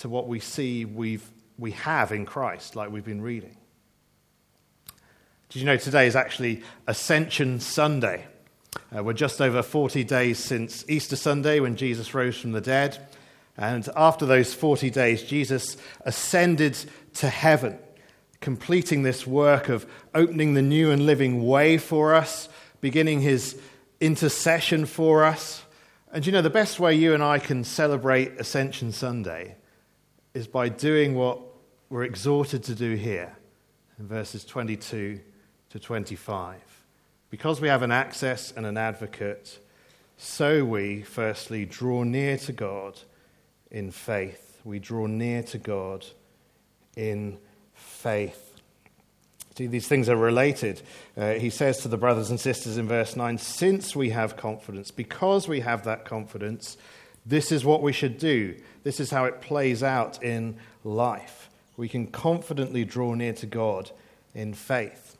to 0.00 0.08
what 0.08 0.28
we 0.28 0.40
see 0.40 0.84
we've, 0.84 1.28
we 1.58 1.70
have 1.72 2.12
in 2.12 2.26
Christ, 2.26 2.76
like 2.76 2.90
we've 2.90 3.04
been 3.04 3.22
reading. 3.22 3.56
Did 5.50 5.60
you 5.60 5.64
know 5.64 5.78
today 5.78 6.06
is 6.06 6.14
actually 6.14 6.62
Ascension 6.86 7.58
Sunday? 7.58 8.26
Uh, 8.94 9.02
we're 9.02 9.14
just 9.14 9.40
over 9.40 9.62
40 9.62 10.04
days 10.04 10.38
since 10.38 10.84
Easter 10.90 11.16
Sunday 11.16 11.58
when 11.58 11.74
Jesus 11.74 12.12
rose 12.12 12.38
from 12.38 12.52
the 12.52 12.60
dead. 12.60 12.98
And 13.56 13.88
after 13.96 14.26
those 14.26 14.52
40 14.52 14.90
days, 14.90 15.22
Jesus 15.22 15.78
ascended 16.02 16.76
to 17.14 17.30
heaven, 17.30 17.78
completing 18.42 19.04
this 19.04 19.26
work 19.26 19.70
of 19.70 19.86
opening 20.14 20.52
the 20.52 20.60
new 20.60 20.90
and 20.90 21.06
living 21.06 21.46
way 21.46 21.78
for 21.78 22.14
us, 22.14 22.50
beginning 22.82 23.22
his 23.22 23.58
intercession 24.02 24.84
for 24.84 25.24
us. 25.24 25.62
And 26.12 26.26
you 26.26 26.32
know, 26.32 26.42
the 26.42 26.50
best 26.50 26.78
way 26.78 26.94
you 26.94 27.14
and 27.14 27.22
I 27.22 27.38
can 27.38 27.64
celebrate 27.64 28.38
Ascension 28.38 28.92
Sunday 28.92 29.56
is 30.34 30.46
by 30.46 30.68
doing 30.68 31.14
what 31.14 31.40
we're 31.88 32.04
exhorted 32.04 32.64
to 32.64 32.74
do 32.74 32.96
here 32.96 33.34
in 33.98 34.06
verses 34.06 34.44
22 34.44 35.20
to 35.70 35.78
25. 35.78 36.60
Because 37.30 37.60
we 37.60 37.68
have 37.68 37.82
an 37.82 37.92
access 37.92 38.52
and 38.52 38.64
an 38.64 38.76
advocate, 38.76 39.58
so 40.16 40.64
we, 40.64 41.02
firstly, 41.02 41.64
draw 41.64 42.02
near 42.02 42.38
to 42.38 42.52
God 42.52 42.98
in 43.70 43.90
faith. 43.90 44.60
We 44.64 44.78
draw 44.78 45.06
near 45.06 45.42
to 45.44 45.58
God 45.58 46.06
in 46.96 47.38
faith. 47.74 48.48
See, 49.56 49.66
these 49.66 49.88
things 49.88 50.08
are 50.08 50.16
related. 50.16 50.82
Uh, 51.16 51.32
he 51.32 51.50
says 51.50 51.78
to 51.78 51.88
the 51.88 51.96
brothers 51.96 52.30
and 52.30 52.38
sisters 52.38 52.78
in 52.78 52.86
verse 52.86 53.16
9 53.16 53.38
since 53.38 53.94
we 53.94 54.10
have 54.10 54.36
confidence, 54.36 54.90
because 54.90 55.48
we 55.48 55.60
have 55.60 55.84
that 55.84 56.04
confidence, 56.04 56.76
this 57.26 57.52
is 57.52 57.64
what 57.64 57.82
we 57.82 57.92
should 57.92 58.18
do. 58.18 58.56
This 58.84 59.00
is 59.00 59.10
how 59.10 59.26
it 59.26 59.40
plays 59.40 59.82
out 59.82 60.22
in 60.22 60.56
life. 60.82 61.50
We 61.76 61.88
can 61.88 62.06
confidently 62.06 62.84
draw 62.84 63.14
near 63.14 63.34
to 63.34 63.46
God 63.46 63.90
in 64.34 64.54
faith. 64.54 65.17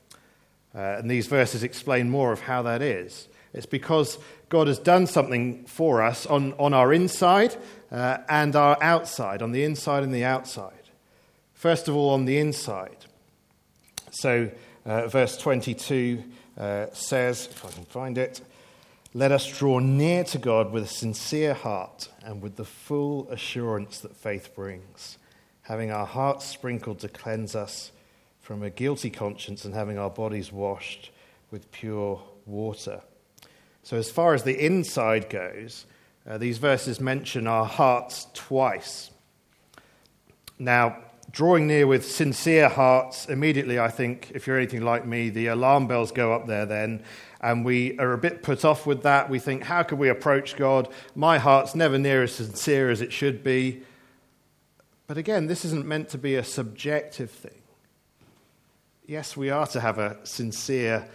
Uh, 0.75 0.97
and 0.99 1.11
these 1.11 1.27
verses 1.27 1.63
explain 1.63 2.11
more 2.11 2.33
of 2.33 2.41
how 2.41 2.63
that 2.63 2.83
is. 2.83 3.29
It's 3.53 3.67
because 3.67 4.19
God 4.49 4.67
has 4.67 4.79
done 4.79 5.07
something 5.07 5.65
for 5.65 6.03
us 6.03 6.27
on, 6.27 6.53
on 6.55 6.75
our 6.75 6.93
inside 6.93 7.57
uh, 7.91 8.19
and 8.29 8.55
our 8.55 8.77
outside, 8.83 9.43
on 9.43 9.53
the 9.53 9.65
inside 9.65 10.03
and 10.03 10.15
the 10.15 10.25
outside. 10.25 10.73
First 11.55 11.89
of 11.89 11.97
all, 11.97 12.11
on 12.11 12.25
the 12.25 12.39
inside. 12.39 12.97
So, 14.11 14.51
uh, 14.87 15.09
verse 15.09 15.37
22 15.37 16.23
uh, 16.57 16.87
says, 16.93 17.49
if 17.51 17.65
I 17.65 17.71
can 17.71 17.85
find 17.85 18.19
it, 18.19 18.41
let 19.15 19.33
us 19.33 19.47
draw 19.47 19.79
near 19.79 20.23
to 20.25 20.39
God 20.39 20.71
with 20.71 20.85
a 20.85 20.89
sincere 20.89 21.55
heart 21.55 22.09
and 22.23 22.43
with 22.43 22.57
the 22.57 22.65
full 22.65 23.29
assurance 23.31 24.01
that 24.01 24.15
faith 24.15 24.55
brings, 24.55 25.19
having 25.63 25.91
our 25.91 26.07
hearts 26.07 26.45
sprinkled 26.45 27.01
to 27.01 27.09
cleanse 27.09 27.57
us 27.57 27.91
from 28.49 28.62
a 28.62 28.71
guilty 28.71 29.11
conscience 29.11 29.67
and 29.67 29.75
having 29.75 29.99
our 29.99 30.09
bodies 30.09 30.50
washed 30.50 31.11
with 31.50 31.71
pure 31.71 32.19
water. 32.47 33.02
So, 33.83 33.99
as 33.99 34.11
far 34.11 34.33
as 34.33 34.43
the 34.43 34.59
inside 34.59 35.28
goes, 35.28 35.85
uh, 36.26 36.38
these 36.38 36.57
verses 36.57 36.99
mention 36.99 37.47
our 37.47 37.67
hearts 37.67 38.26
twice. 38.33 39.11
Now, 40.59 40.97
drawing 41.31 41.67
near 41.67 41.87
with 41.87 42.11
sincere 42.11 42.71
hearts, 42.71 43.26
immediately, 43.26 43.78
I 43.78 43.88
think, 43.88 44.33
if 44.35 44.47
you're 44.47 44.57
anything 44.57 44.81
like 44.81 45.05
me, 45.05 45.28
the 45.28 45.49
alarm 45.49 45.87
bells 45.87 46.11
go 46.11 46.33
up 46.33 46.47
there 46.47 46.64
then, 46.64 47.05
and 47.43 47.67
we 47.67 47.99
are 47.99 48.14
a 48.14 48.19
bit 48.19 48.43
put 48.43 48.64
off 48.64 48.87
with 48.87 49.02
that. 49.02 49.28
We 49.28 49.40
think, 49.40 49.64
how 49.64 49.83
can 49.83 49.99
we 49.99 50.09
approach 50.09 50.57
God? 50.57 50.88
My 51.14 51.37
heart's 51.37 51.75
never 51.75 51.99
near 51.99 52.23
as 52.23 52.33
sincere 52.33 52.88
as 52.88 53.02
it 53.02 53.12
should 53.12 53.45
be. 53.45 53.83
But 55.07 55.19
again, 55.19 55.49
this 55.49 55.67
isn't 55.67 55.85
meant 55.85 56.09
to 56.09 56.19
be 56.19 56.35
a 56.35 56.43
subjective 56.43 57.31
thing 57.31 57.58
yes, 59.09 59.37
we 59.37 59.50
are 59.50 59.67
to 59.67 59.81
have 59.81 59.99
a 59.99 60.17
sincere, 60.23 61.09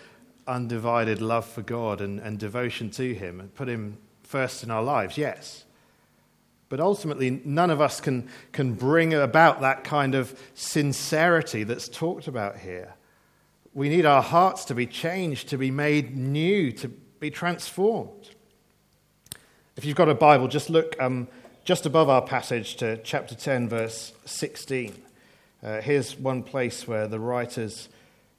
undivided 0.45 1.21
love 1.21 1.45
for 1.45 1.61
God 1.61 2.01
and, 2.01 2.19
and 2.19 2.37
devotion 2.37 2.89
to 2.91 3.13
Him 3.13 3.39
and 3.39 3.53
put 3.55 3.69
Him 3.69 3.97
first 4.23 4.63
in 4.63 4.71
our 4.71 4.83
lives, 4.83 5.17
yes. 5.17 5.63
But 6.67 6.79
ultimately, 6.79 7.41
none 7.45 7.69
of 7.69 7.79
us 7.79 8.01
can, 8.01 8.27
can 8.51 8.73
bring 8.73 9.13
about 9.13 9.61
that 9.61 9.83
kind 9.83 10.15
of 10.15 10.37
sincerity 10.55 11.63
that's 11.63 11.87
talked 11.87 12.27
about 12.27 12.57
here. 12.57 12.95
We 13.75 13.89
need 13.89 14.05
our 14.05 14.23
hearts 14.23 14.65
to 14.65 14.75
be 14.75 14.87
changed, 14.87 15.49
to 15.49 15.57
be 15.57 15.71
made 15.71 16.17
new, 16.17 16.71
to 16.73 16.87
be 16.87 17.29
transformed. 17.29 18.31
If 19.77 19.85
you've 19.85 19.95
got 19.95 20.09
a 20.09 20.15
Bible, 20.15 20.47
just 20.47 20.69
look 20.69 20.95
um, 20.99 21.27
just 21.63 21.85
above 21.85 22.09
our 22.09 22.21
passage 22.21 22.75
to 22.77 22.97
chapter 22.97 23.35
10, 23.35 23.69
verse 23.69 24.13
16. 24.25 24.93
Uh, 25.63 25.79
here's 25.79 26.19
one 26.19 26.43
place 26.43 26.85
where 26.89 27.07
the 27.07 27.19
writers 27.19 27.87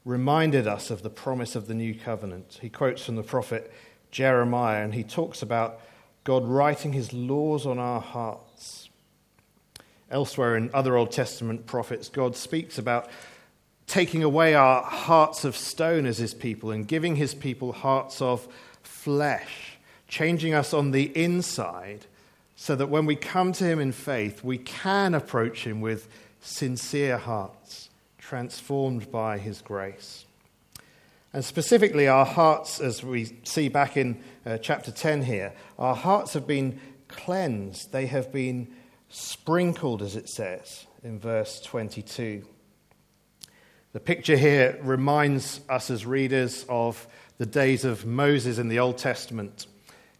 reminded 0.03 0.67
us 0.67 0.91
of 0.91 1.01
the 1.01 1.09
promise 1.09 1.55
of 1.55 1.67
the 1.67 1.73
new 1.73 1.95
covenant. 1.95 2.59
He 2.61 2.69
quotes 2.69 3.03
from 3.03 3.15
the 3.15 3.23
prophet 3.23 3.73
Jeremiah, 4.11 4.83
and 4.83 4.93
he 4.93 5.03
talks 5.03 5.41
about 5.41 5.79
God 6.23 6.45
writing 6.45 6.93
his 6.93 7.13
laws 7.13 7.65
on 7.65 7.79
our 7.79 7.99
hearts. 7.99 8.89
Elsewhere 10.11 10.55
in 10.55 10.69
other 10.71 10.95
Old 10.95 11.11
Testament 11.11 11.65
prophets, 11.65 12.09
God 12.09 12.35
speaks 12.35 12.77
about 12.77 13.09
taking 13.87 14.23
away 14.23 14.53
our 14.53 14.83
hearts 14.83 15.45
of 15.45 15.55
stone 15.55 16.05
as 16.05 16.19
his 16.19 16.35
people 16.35 16.69
and 16.69 16.87
giving 16.87 17.15
his 17.15 17.33
people 17.33 17.71
hearts 17.71 18.21
of 18.21 18.47
flesh, 18.83 19.77
changing 20.07 20.53
us 20.53 20.75
on 20.75 20.91
the 20.91 21.05
inside 21.17 22.05
so 22.55 22.75
that 22.75 22.89
when 22.89 23.07
we 23.07 23.15
come 23.15 23.51
to 23.53 23.63
him 23.63 23.79
in 23.79 23.91
faith, 23.91 24.43
we 24.43 24.59
can 24.59 25.15
approach 25.15 25.65
him 25.65 25.81
with 25.81 26.07
sincere 26.45 27.17
hearts, 27.17 27.89
transformed 28.17 29.11
by 29.11 29.37
his 29.37 29.61
grace. 29.61 30.25
And 31.33 31.43
specifically, 31.43 32.07
our 32.07 32.25
hearts, 32.25 32.79
as 32.79 33.03
we 33.03 33.37
see 33.43 33.67
back 33.67 33.97
in 33.97 34.23
uh, 34.45 34.57
chapter 34.59 34.91
10 34.91 35.23
here, 35.23 35.53
our 35.77 35.95
hearts 35.95 36.33
have 36.33 36.47
been 36.47 36.79
cleansed. 37.07 37.91
They 37.91 38.05
have 38.05 38.31
been 38.31 38.67
sprinkled, 39.09 40.01
as 40.01 40.15
it 40.15 40.29
says 40.29 40.85
in 41.03 41.19
verse 41.19 41.59
22. 41.61 42.45
The 43.93 43.99
picture 43.99 44.37
here 44.37 44.79
reminds 44.81 45.61
us 45.67 45.89
as 45.89 46.05
readers 46.05 46.65
of 46.69 47.07
the 47.37 47.45
days 47.45 47.85
of 47.85 48.05
Moses 48.05 48.57
in 48.57 48.69
the 48.69 48.79
Old 48.79 48.97
Testament. 48.97 49.67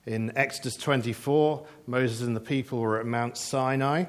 In 0.05 0.35
Exodus 0.35 0.75
24, 0.75 1.65
Moses 1.87 2.21
and 2.21 2.35
the 2.35 2.41
people 2.41 2.79
were 2.79 2.99
at 2.99 3.05
Mount 3.05 3.37
Sinai. 3.37 4.05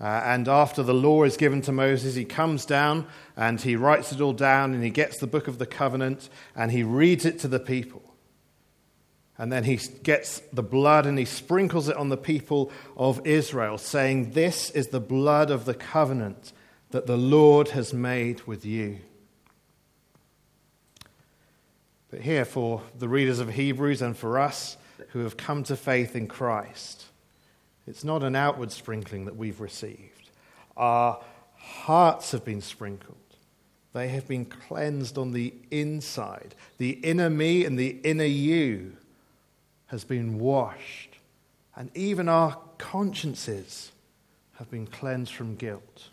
Uh, 0.00 0.22
and 0.24 0.48
after 0.48 0.82
the 0.82 0.94
law 0.94 1.24
is 1.24 1.36
given 1.36 1.60
to 1.60 1.72
Moses, 1.72 2.14
he 2.14 2.24
comes 2.24 2.64
down 2.64 3.06
and 3.36 3.60
he 3.60 3.76
writes 3.76 4.12
it 4.12 4.20
all 4.20 4.32
down 4.32 4.72
and 4.72 4.82
he 4.82 4.88
gets 4.88 5.18
the 5.18 5.26
book 5.26 5.46
of 5.46 5.58
the 5.58 5.66
covenant 5.66 6.30
and 6.56 6.72
he 6.72 6.82
reads 6.82 7.26
it 7.26 7.38
to 7.40 7.48
the 7.48 7.60
people. 7.60 8.02
And 9.36 9.52
then 9.52 9.64
he 9.64 9.76
gets 10.02 10.40
the 10.52 10.62
blood 10.62 11.06
and 11.06 11.18
he 11.18 11.24
sprinkles 11.24 11.88
it 11.88 11.96
on 11.96 12.08
the 12.08 12.16
people 12.16 12.70
of 12.96 13.26
Israel, 13.26 13.78
saying, 13.78 14.32
This 14.32 14.70
is 14.70 14.88
the 14.88 15.00
blood 15.00 15.50
of 15.50 15.66
the 15.66 15.74
covenant 15.74 16.52
that 16.90 17.06
the 17.06 17.16
Lord 17.16 17.68
has 17.68 17.92
made 17.92 18.42
with 18.42 18.64
you. 18.64 18.98
But 22.10 22.22
here, 22.22 22.44
for 22.44 22.82
the 22.98 23.08
readers 23.08 23.38
of 23.38 23.50
Hebrews 23.50 24.02
and 24.02 24.16
for 24.16 24.38
us 24.38 24.76
who 25.10 25.20
have 25.20 25.36
come 25.36 25.62
to 25.64 25.76
faith 25.76 26.16
in 26.16 26.26
Christ, 26.26 27.06
it's 27.90 28.04
not 28.04 28.22
an 28.22 28.36
outward 28.36 28.70
sprinkling 28.70 29.24
that 29.24 29.34
we've 29.34 29.60
received. 29.60 30.30
Our 30.76 31.20
hearts 31.56 32.30
have 32.30 32.44
been 32.44 32.60
sprinkled. 32.60 33.16
They 33.92 34.06
have 34.08 34.28
been 34.28 34.44
cleansed 34.44 35.18
on 35.18 35.32
the 35.32 35.52
inside. 35.72 36.54
The 36.78 36.90
inner 36.90 37.28
me 37.28 37.64
and 37.64 37.76
the 37.76 37.98
inner 38.04 38.24
you 38.24 38.96
has 39.86 40.04
been 40.04 40.38
washed. 40.38 41.16
And 41.74 41.90
even 41.96 42.28
our 42.28 42.56
consciences 42.78 43.90
have 44.58 44.70
been 44.70 44.86
cleansed 44.86 45.34
from 45.34 45.56
guilt. 45.56 46.10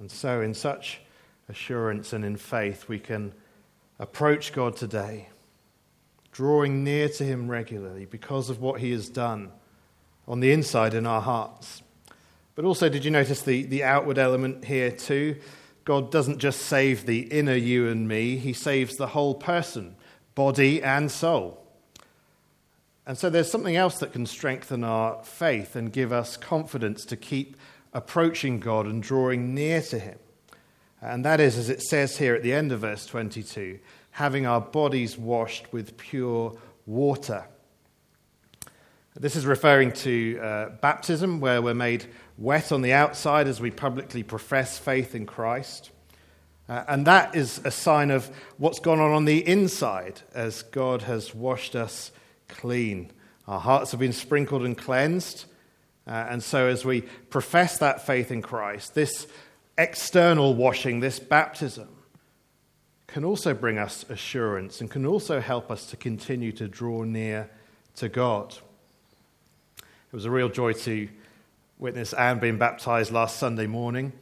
And 0.00 0.10
so, 0.10 0.40
in 0.40 0.54
such 0.54 1.02
assurance 1.48 2.12
and 2.12 2.24
in 2.24 2.36
faith, 2.36 2.88
we 2.88 2.98
can 2.98 3.32
approach 4.00 4.52
God 4.52 4.74
today 4.74 5.28
drawing 6.32 6.84
near 6.84 7.08
to 7.08 7.24
Him 7.24 7.50
regularly 7.50 8.04
because 8.04 8.50
of 8.50 8.60
what 8.60 8.80
He 8.80 8.92
has 8.92 9.08
done 9.08 9.50
on 10.28 10.40
the 10.40 10.52
inside 10.52 10.94
in 10.94 11.06
our 11.06 11.20
hearts. 11.20 11.82
But 12.54 12.64
also, 12.64 12.88
did 12.88 13.04
you 13.04 13.10
notice 13.10 13.42
the, 13.42 13.64
the 13.64 13.84
outward 13.84 14.18
element 14.18 14.64
here 14.64 14.90
too? 14.90 15.36
God 15.84 16.10
doesn't 16.12 16.38
just 16.38 16.62
save 16.62 17.06
the 17.06 17.20
inner 17.20 17.54
you 17.54 17.88
and 17.88 18.06
me, 18.06 18.36
He 18.36 18.52
saves 18.52 18.96
the 18.96 19.08
whole 19.08 19.34
person, 19.34 19.96
body 20.34 20.82
and 20.82 21.10
soul. 21.10 21.56
And 23.06 23.18
so 23.18 23.30
there's 23.30 23.50
something 23.50 23.76
else 23.76 23.98
that 23.98 24.12
can 24.12 24.26
strengthen 24.26 24.84
our 24.84 25.22
faith 25.24 25.74
and 25.74 25.92
give 25.92 26.12
us 26.12 26.36
confidence 26.36 27.04
to 27.06 27.16
keep 27.16 27.56
approaching 27.92 28.60
God 28.60 28.86
and 28.86 29.02
drawing 29.02 29.54
near 29.54 29.82
to 29.82 29.98
Him. 29.98 30.18
And 31.00 31.24
that 31.24 31.40
is, 31.40 31.56
as 31.56 31.70
it 31.70 31.82
says 31.82 32.18
here 32.18 32.34
at 32.34 32.42
the 32.42 32.52
end 32.52 32.72
of 32.72 32.80
verse 32.80 33.06
22, 33.06 33.78
having 34.10 34.46
our 34.46 34.60
bodies 34.60 35.16
washed 35.16 35.72
with 35.72 35.96
pure 35.96 36.56
water. 36.86 37.44
This 39.16 39.36
is 39.36 39.44
referring 39.44 39.92
to 39.92 40.38
uh, 40.40 40.68
baptism, 40.80 41.40
where 41.40 41.60
we're 41.60 41.74
made 41.74 42.06
wet 42.38 42.72
on 42.72 42.80
the 42.80 42.92
outside 42.92 43.48
as 43.48 43.60
we 43.60 43.70
publicly 43.70 44.22
profess 44.22 44.78
faith 44.78 45.14
in 45.14 45.26
Christ. 45.26 45.90
Uh, 46.68 46.84
and 46.86 47.06
that 47.06 47.34
is 47.34 47.60
a 47.64 47.70
sign 47.70 48.10
of 48.10 48.30
what's 48.56 48.78
gone 48.78 49.00
on 49.00 49.10
on 49.10 49.24
the 49.24 49.46
inside 49.46 50.22
as 50.32 50.62
God 50.62 51.02
has 51.02 51.34
washed 51.34 51.74
us 51.74 52.12
clean. 52.48 53.10
Our 53.48 53.58
hearts 53.58 53.90
have 53.90 54.00
been 54.00 54.12
sprinkled 54.12 54.64
and 54.64 54.78
cleansed. 54.78 55.46
Uh, 56.06 56.26
and 56.30 56.42
so, 56.42 56.68
as 56.68 56.84
we 56.84 57.02
profess 57.02 57.78
that 57.78 58.06
faith 58.06 58.30
in 58.30 58.42
Christ, 58.42 58.94
this 58.94 59.26
external 59.76 60.54
washing, 60.54 61.00
this 61.00 61.18
baptism, 61.18 61.88
can 63.12 63.24
also 63.24 63.52
bring 63.54 63.76
us 63.76 64.04
assurance 64.08 64.80
and 64.80 64.90
can 64.90 65.04
also 65.04 65.40
help 65.40 65.70
us 65.70 65.86
to 65.86 65.96
continue 65.96 66.52
to 66.52 66.68
draw 66.68 67.02
near 67.02 67.50
to 67.96 68.08
God. 68.08 68.54
It 69.78 70.14
was 70.14 70.24
a 70.24 70.30
real 70.30 70.48
joy 70.48 70.74
to 70.74 71.08
witness 71.78 72.12
Anne 72.12 72.38
being 72.38 72.58
baptized 72.58 73.10
last 73.10 73.38
Sunday 73.38 73.66
morning. 73.66 74.12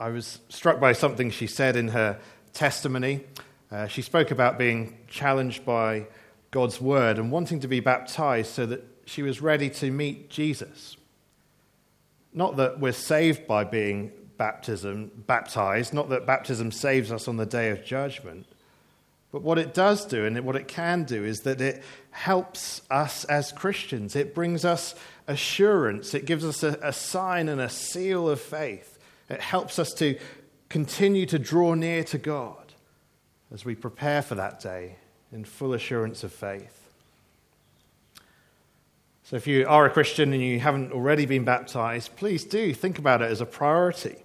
I 0.00 0.08
was 0.08 0.38
struck 0.48 0.80
by 0.80 0.92
something 0.92 1.30
she 1.30 1.46
said 1.46 1.76
in 1.76 1.88
her 1.88 2.18
testimony. 2.54 3.20
Uh, 3.70 3.88
she 3.88 4.00
spoke 4.00 4.30
about 4.30 4.58
being 4.58 4.96
challenged 5.06 5.64
by 5.66 6.06
God's 6.50 6.80
word 6.80 7.18
and 7.18 7.30
wanting 7.30 7.60
to 7.60 7.68
be 7.68 7.80
baptized 7.80 8.52
so 8.52 8.64
that 8.66 8.84
she 9.04 9.22
was 9.22 9.42
ready 9.42 9.68
to 9.68 9.90
meet 9.90 10.30
Jesus. 10.30 10.96
Not 12.32 12.56
that 12.56 12.80
we're 12.80 12.92
saved 12.92 13.46
by 13.46 13.64
being 13.64 14.12
baptism, 14.36 15.10
baptized, 15.26 15.92
not 15.92 16.08
that 16.10 16.26
baptism 16.26 16.72
saves 16.72 17.10
us 17.12 17.28
on 17.28 17.36
the 17.36 17.46
day 17.46 17.70
of 17.70 17.84
judgment, 17.84 18.46
but 19.32 19.42
what 19.42 19.58
it 19.58 19.74
does 19.74 20.06
do 20.06 20.24
and 20.24 20.38
what 20.44 20.56
it 20.56 20.68
can 20.68 21.04
do 21.04 21.24
is 21.24 21.40
that 21.40 21.60
it 21.60 21.82
helps 22.10 22.82
us 22.90 23.24
as 23.24 23.50
Christians. 23.52 24.14
It 24.14 24.34
brings 24.34 24.64
us 24.64 24.94
assurance, 25.26 26.14
it 26.14 26.24
gives 26.24 26.44
us 26.44 26.62
a, 26.62 26.78
a 26.82 26.92
sign 26.92 27.48
and 27.48 27.60
a 27.60 27.68
seal 27.68 28.28
of 28.28 28.40
faith 28.40 28.94
it 29.28 29.40
helps 29.40 29.78
us 29.78 29.94
to 29.94 30.18
continue 30.68 31.26
to 31.26 31.38
draw 31.38 31.74
near 31.74 32.04
to 32.04 32.18
God 32.18 32.72
as 33.52 33.64
we 33.64 33.74
prepare 33.74 34.22
for 34.22 34.34
that 34.34 34.60
day 34.60 34.96
in 35.32 35.44
full 35.44 35.72
assurance 35.72 36.24
of 36.24 36.32
faith. 36.32 36.80
So, 39.24 39.36
if 39.36 39.46
you 39.46 39.66
are 39.66 39.86
a 39.86 39.90
Christian 39.90 40.32
and 40.34 40.42
you 40.42 40.60
haven't 40.60 40.92
already 40.92 41.24
been 41.24 41.44
baptized, 41.44 42.14
please 42.16 42.44
do 42.44 42.74
think 42.74 42.98
about 42.98 43.22
it 43.22 43.30
as 43.30 43.40
a 43.40 43.46
priority. 43.46 44.16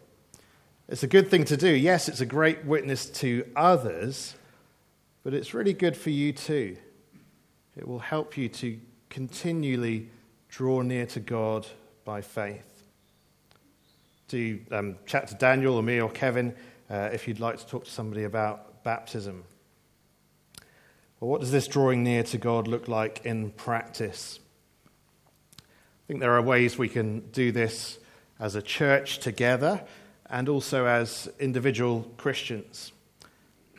It's 0.92 1.04
a 1.04 1.08
good 1.08 1.30
thing 1.30 1.44
to 1.46 1.56
do. 1.56 1.70
Yes, 1.70 2.10
it's 2.10 2.20
a 2.20 2.26
great 2.26 2.66
witness 2.66 3.06
to 3.12 3.46
others, 3.56 4.34
but 5.24 5.36
it's 5.36 5.54
really 5.54 5.74
good 5.74 5.96
for 5.96 6.10
you 6.10 6.34
too. 6.34 6.78
It 7.78 7.88
will 7.88 8.00
help 8.00 8.36
you 8.36 8.50
to 8.50 8.80
continually 9.08 10.10
draw 10.50 10.82
near 10.82 11.06
to 11.06 11.20
God 11.20 11.68
by 12.06 12.22
faith 12.22 12.84
Do 14.30 14.60
um, 14.72 14.96
chat 15.06 15.28
to 15.28 15.36
Daniel 15.36 15.76
or 15.76 15.84
me 15.84 16.02
or 16.02 16.10
Kevin 16.10 16.56
uh, 16.90 17.12
if 17.14 17.28
you'd 17.28 17.40
like 17.40 17.60
to 17.60 17.68
talk 17.68 17.86
to 17.86 17.92
somebody 17.92 18.24
about 18.24 18.84
baptism. 18.84 19.44
Well, 21.20 21.30
what 21.30 21.40
does 21.40 21.52
this 21.52 21.68
drawing 21.68 22.04
near 22.04 22.24
to 22.24 22.40
God 22.40 22.68
look 22.68 22.88
like 22.88 23.24
in 23.26 23.52
practice? 23.52 24.40
I 25.60 25.62
think 26.08 26.20
there 26.20 26.34
are 26.34 26.42
ways 26.42 26.80
we 26.80 26.90
can 26.90 27.30
do 27.30 27.52
this 27.52 28.00
as 28.40 28.56
a 28.56 28.62
church 28.64 29.20
together 29.20 29.84
and 30.30 30.48
also 30.48 30.86
as 30.86 31.30
individual 31.40 32.10
Christians. 32.18 32.92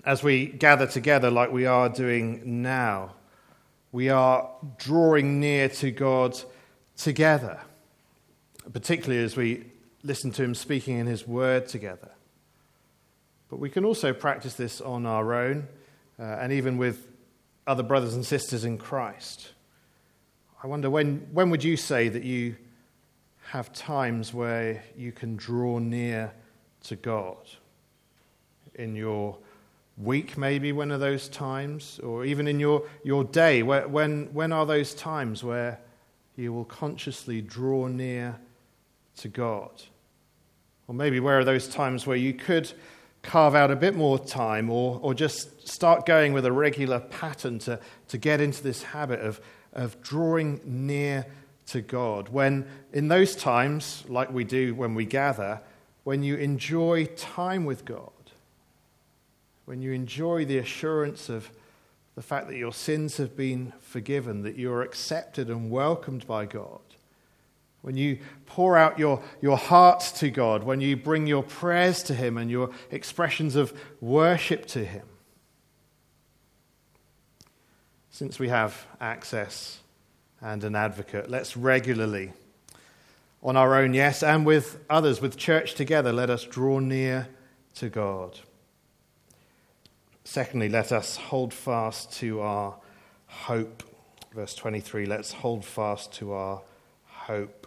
As 0.04 0.22
we 0.22 0.46
gather 0.46 0.86
together 0.86 1.30
like 1.30 1.52
we 1.52 1.66
are 1.66 1.88
doing 1.88 2.62
now, 2.62 3.14
we 3.92 4.08
are 4.08 4.48
drawing 4.78 5.40
near 5.40 5.68
to 5.68 5.90
God 5.90 6.38
together, 6.96 7.60
particularly 8.72 9.22
as 9.22 9.36
we 9.36 9.64
listen 10.02 10.30
to 10.32 10.42
him 10.42 10.54
speaking 10.54 10.98
in 10.98 11.06
his 11.06 11.26
word 11.26 11.68
together. 11.68 12.10
But 13.48 13.58
we 13.58 13.68
can 13.68 13.84
also 13.84 14.12
practice 14.12 14.54
this 14.54 14.80
on 14.80 15.06
our 15.06 15.34
own 15.34 15.66
uh, 16.18 16.22
and 16.22 16.52
even 16.52 16.78
with 16.78 17.08
other 17.66 17.82
brothers 17.82 18.14
and 18.14 18.24
sisters 18.24 18.64
in 18.64 18.78
Christ. 18.78 19.50
I 20.62 20.66
wonder 20.66 20.90
when, 20.90 21.28
when 21.32 21.50
would 21.50 21.64
you 21.64 21.76
say 21.76 22.08
that 22.08 22.22
you 22.22 22.56
have 23.50 23.72
times 23.72 24.32
where 24.32 24.84
you 24.96 25.10
can 25.10 25.36
draw 25.36 25.78
near 25.78 26.32
to 26.84 26.96
God? 26.96 27.36
In 28.74 28.94
your 28.94 29.36
week, 29.98 30.38
maybe, 30.38 30.72
when 30.72 30.92
are 30.92 30.98
those 30.98 31.28
times? 31.28 31.98
Or 32.00 32.24
even 32.24 32.48
in 32.48 32.60
your, 32.60 32.84
your 33.04 33.24
day, 33.24 33.62
where, 33.62 33.86
when, 33.86 34.32
when 34.32 34.52
are 34.52 34.66
those 34.66 34.94
times 34.94 35.44
where 35.44 35.78
you 36.36 36.52
will 36.52 36.64
consciously 36.64 37.40
draw 37.40 37.86
near 37.86 38.36
to 39.18 39.28
God? 39.28 39.70
Or 40.88 40.94
maybe 40.94 41.20
where 41.20 41.38
are 41.38 41.44
those 41.44 41.68
times 41.68 42.06
where 42.06 42.16
you 42.16 42.34
could 42.34 42.72
carve 43.22 43.54
out 43.54 43.70
a 43.70 43.76
bit 43.76 43.94
more 43.94 44.18
time 44.18 44.70
or, 44.70 44.98
or 45.02 45.12
just 45.14 45.68
start 45.68 46.06
going 46.06 46.32
with 46.32 46.46
a 46.46 46.52
regular 46.52 47.00
pattern 47.00 47.58
to, 47.60 47.78
to 48.08 48.18
get 48.18 48.40
into 48.40 48.62
this 48.62 48.82
habit 48.82 49.20
of, 49.20 49.40
of 49.72 50.00
drawing 50.02 50.60
near 50.64 51.26
to 51.66 51.80
God? 51.80 52.30
When 52.30 52.66
in 52.92 53.08
those 53.08 53.36
times, 53.36 54.04
like 54.08 54.32
we 54.32 54.44
do 54.44 54.74
when 54.74 54.94
we 54.94 55.04
gather, 55.04 55.60
when 56.04 56.22
you 56.22 56.36
enjoy 56.36 57.06
time 57.06 57.64
with 57.64 57.84
God, 57.84 58.10
when 59.66 59.82
you 59.82 59.92
enjoy 59.92 60.44
the 60.44 60.58
assurance 60.58 61.28
of 61.28 61.50
the 62.16 62.22
fact 62.22 62.48
that 62.48 62.56
your 62.56 62.72
sins 62.72 63.18
have 63.18 63.36
been 63.36 63.72
forgiven, 63.80 64.42
that 64.42 64.56
you're 64.56 64.82
accepted 64.82 65.48
and 65.48 65.70
welcomed 65.70 66.26
by 66.26 66.44
God, 66.44 66.80
when 67.82 67.96
you 67.96 68.18
pour 68.46 68.76
out 68.76 68.98
your, 68.98 69.22
your 69.40 69.56
heart 69.56 70.00
to 70.16 70.30
God, 70.30 70.64
when 70.64 70.80
you 70.80 70.96
bring 70.96 71.26
your 71.26 71.42
prayers 71.42 72.02
to 72.04 72.14
Him 72.14 72.36
and 72.36 72.50
your 72.50 72.70
expressions 72.90 73.56
of 73.56 73.72
worship 74.00 74.66
to 74.66 74.84
Him. 74.84 75.06
Since 78.10 78.38
we 78.38 78.48
have 78.48 78.86
access 79.00 79.78
and 80.42 80.62
an 80.64 80.74
advocate, 80.74 81.30
let's 81.30 81.56
regularly, 81.56 82.32
on 83.42 83.56
our 83.56 83.74
own, 83.74 83.94
yes, 83.94 84.22
and 84.22 84.44
with 84.44 84.78
others, 84.90 85.20
with 85.20 85.36
church 85.36 85.74
together, 85.74 86.12
let 86.12 86.28
us 86.28 86.44
draw 86.44 86.78
near 86.78 87.28
to 87.74 87.88
God. 87.88 88.38
Secondly, 90.24 90.68
let 90.68 90.92
us 90.92 91.16
hold 91.16 91.54
fast 91.54 92.12
to 92.14 92.40
our 92.40 92.76
hope. 93.26 93.82
Verse 94.32 94.54
23 94.54 95.06
let's 95.06 95.32
hold 95.32 95.64
fast 95.64 96.12
to 96.12 96.32
our 96.32 96.62
hope. 97.06 97.66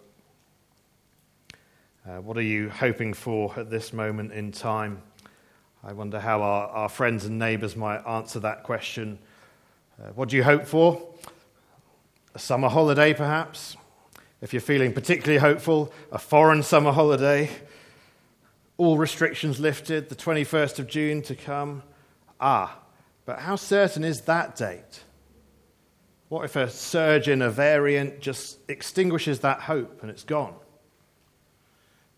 Uh, 2.06 2.20
what 2.20 2.36
are 2.36 2.42
you 2.42 2.70
hoping 2.70 3.12
for 3.12 3.52
at 3.58 3.70
this 3.70 3.92
moment 3.92 4.32
in 4.32 4.52
time? 4.52 5.02
I 5.82 5.92
wonder 5.92 6.20
how 6.20 6.40
our, 6.40 6.68
our 6.68 6.88
friends 6.88 7.24
and 7.26 7.38
neighbours 7.38 7.76
might 7.76 7.98
answer 8.06 8.40
that 8.40 8.62
question. 8.62 9.18
Uh, 10.00 10.08
what 10.14 10.28
do 10.28 10.36
you 10.36 10.44
hope 10.44 10.66
for? 10.66 11.14
A 12.34 12.38
summer 12.38 12.68
holiday, 12.68 13.12
perhaps? 13.12 13.76
If 14.40 14.52
you're 14.52 14.60
feeling 14.60 14.92
particularly 14.92 15.38
hopeful, 15.38 15.92
a 16.12 16.18
foreign 16.18 16.62
summer 16.62 16.92
holiday, 16.92 17.50
all 18.76 18.98
restrictions 18.98 19.60
lifted, 19.60 20.08
the 20.08 20.16
21st 20.16 20.78
of 20.78 20.86
June 20.86 21.22
to 21.22 21.34
come. 21.34 21.82
Ah, 22.40 22.78
but 23.24 23.38
how 23.38 23.56
certain 23.56 24.04
is 24.04 24.22
that 24.22 24.56
date? 24.56 25.04
What 26.28 26.44
if 26.44 26.56
a 26.56 26.68
surge 26.68 27.28
in 27.28 27.42
a 27.42 27.50
variant 27.50 28.20
just 28.20 28.58
extinguishes 28.68 29.40
that 29.40 29.60
hope 29.60 30.02
and 30.02 30.10
it's 30.10 30.24
gone? 30.24 30.54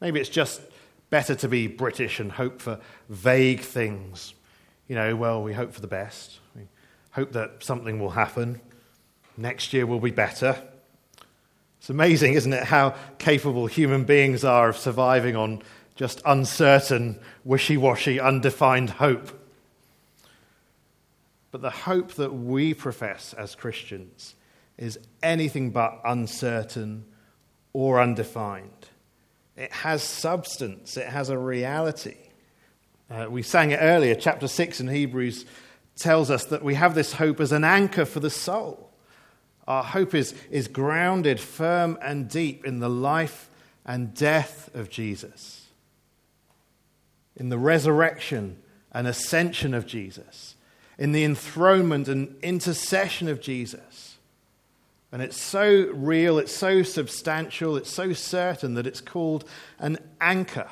Maybe 0.01 0.21
it's 0.21 0.29
just 0.29 0.61
better 1.11 1.35
to 1.37 1.49
be 1.49 1.67
British 1.67 2.19
and 2.19 2.33
hope 2.33 2.61
for 2.61 2.81
vague 3.09 3.61
things. 3.61 4.35
You 4.89 4.95
know, 4.95 5.17
well, 5.17 5.43
we 5.43 5.53
hope 5.53 5.73
for 5.73 5.81
the 5.81 5.87
best. 5.87 6.39
We 6.55 6.63
hope 7.11 7.33
that 7.33 7.63
something 7.63 7.99
will 8.01 8.11
happen. 8.11 8.61
Next 9.37 9.73
year 9.73 9.87
will 9.87 10.01
be 10.01 10.11
better. 10.11 10.57
It's 11.87 11.91
amazing, 11.91 12.35
isn't 12.35 12.53
it, 12.53 12.65
how 12.65 12.97
capable 13.19 13.69
human 13.69 14.03
beings 14.03 14.43
are 14.43 14.71
of 14.71 14.77
surviving 14.77 15.37
on 15.37 15.63
just 15.95 16.21
uncertain, 16.25 17.21
wishy 17.45 17.77
washy, 17.77 18.19
undefined 18.19 18.91
hope. 18.91 19.31
But 21.53 21.63
the 21.63 21.71
hope 21.71 22.15
that 22.15 22.35
we 22.35 22.75
profess 22.75 23.35
as 23.35 23.55
Christians 23.55 24.35
is 24.77 24.99
anything 25.23 25.71
but 25.71 26.01
uncertain 26.05 27.05
or 27.73 28.01
undefined. 28.01 28.89
It 29.57 29.71
has 29.71 30.03
substance, 30.03 30.97
it 30.97 31.07
has 31.07 31.29
a 31.29 31.39
reality. 31.39 32.17
Uh, 33.09 33.29
we 33.31 33.43
sang 33.43 33.71
it 33.71 33.79
earlier, 33.81 34.17
chapter 34.17 34.49
6 34.49 34.81
in 34.81 34.89
Hebrews 34.89 35.47
tells 35.95 36.33
us 36.33 36.47
that 36.47 36.65
we 36.65 36.75
have 36.75 36.97
this 36.97 37.13
hope 37.13 37.39
as 37.39 37.53
an 37.53 37.63
anchor 37.63 38.05
for 38.05 38.19
the 38.19 38.29
soul. 38.29 38.86
Our 39.67 39.83
hope 39.83 40.15
is, 40.15 40.35
is 40.51 40.69
grounded 40.69 41.41
firm 41.41 41.99
and 42.01 42.29
deep 42.29 42.65
in 42.65 42.79
the 42.79 42.89
life 42.89 43.51
and 43.85 44.15
death 44.15 44.75
of 44.75 44.91
Jesus, 44.91 45.67
in 47.37 47.49
the 47.49 47.59
resurrection 47.59 48.59
and 48.93 49.07
ascension 49.07 49.75
of 49.75 49.87
Jesus, 49.87 50.55
in 50.99 51.13
the 51.13 51.25
enthronement 51.25 52.09
and 52.09 52.37
intercession 52.43 53.29
of 53.29 53.41
Jesus. 53.41 54.17
And 55.13 55.23
it's 55.23 55.41
so 55.41 55.91
real, 55.95 56.39
it's 56.39 56.55
so 56.55 56.83
substantial, 56.83 57.77
it's 57.77 57.93
so 57.93 58.13
certain 58.13 58.75
that 58.75 58.87
it's 58.87 59.01
called 59.01 59.45
an 59.79 59.99
anchor. 60.21 60.69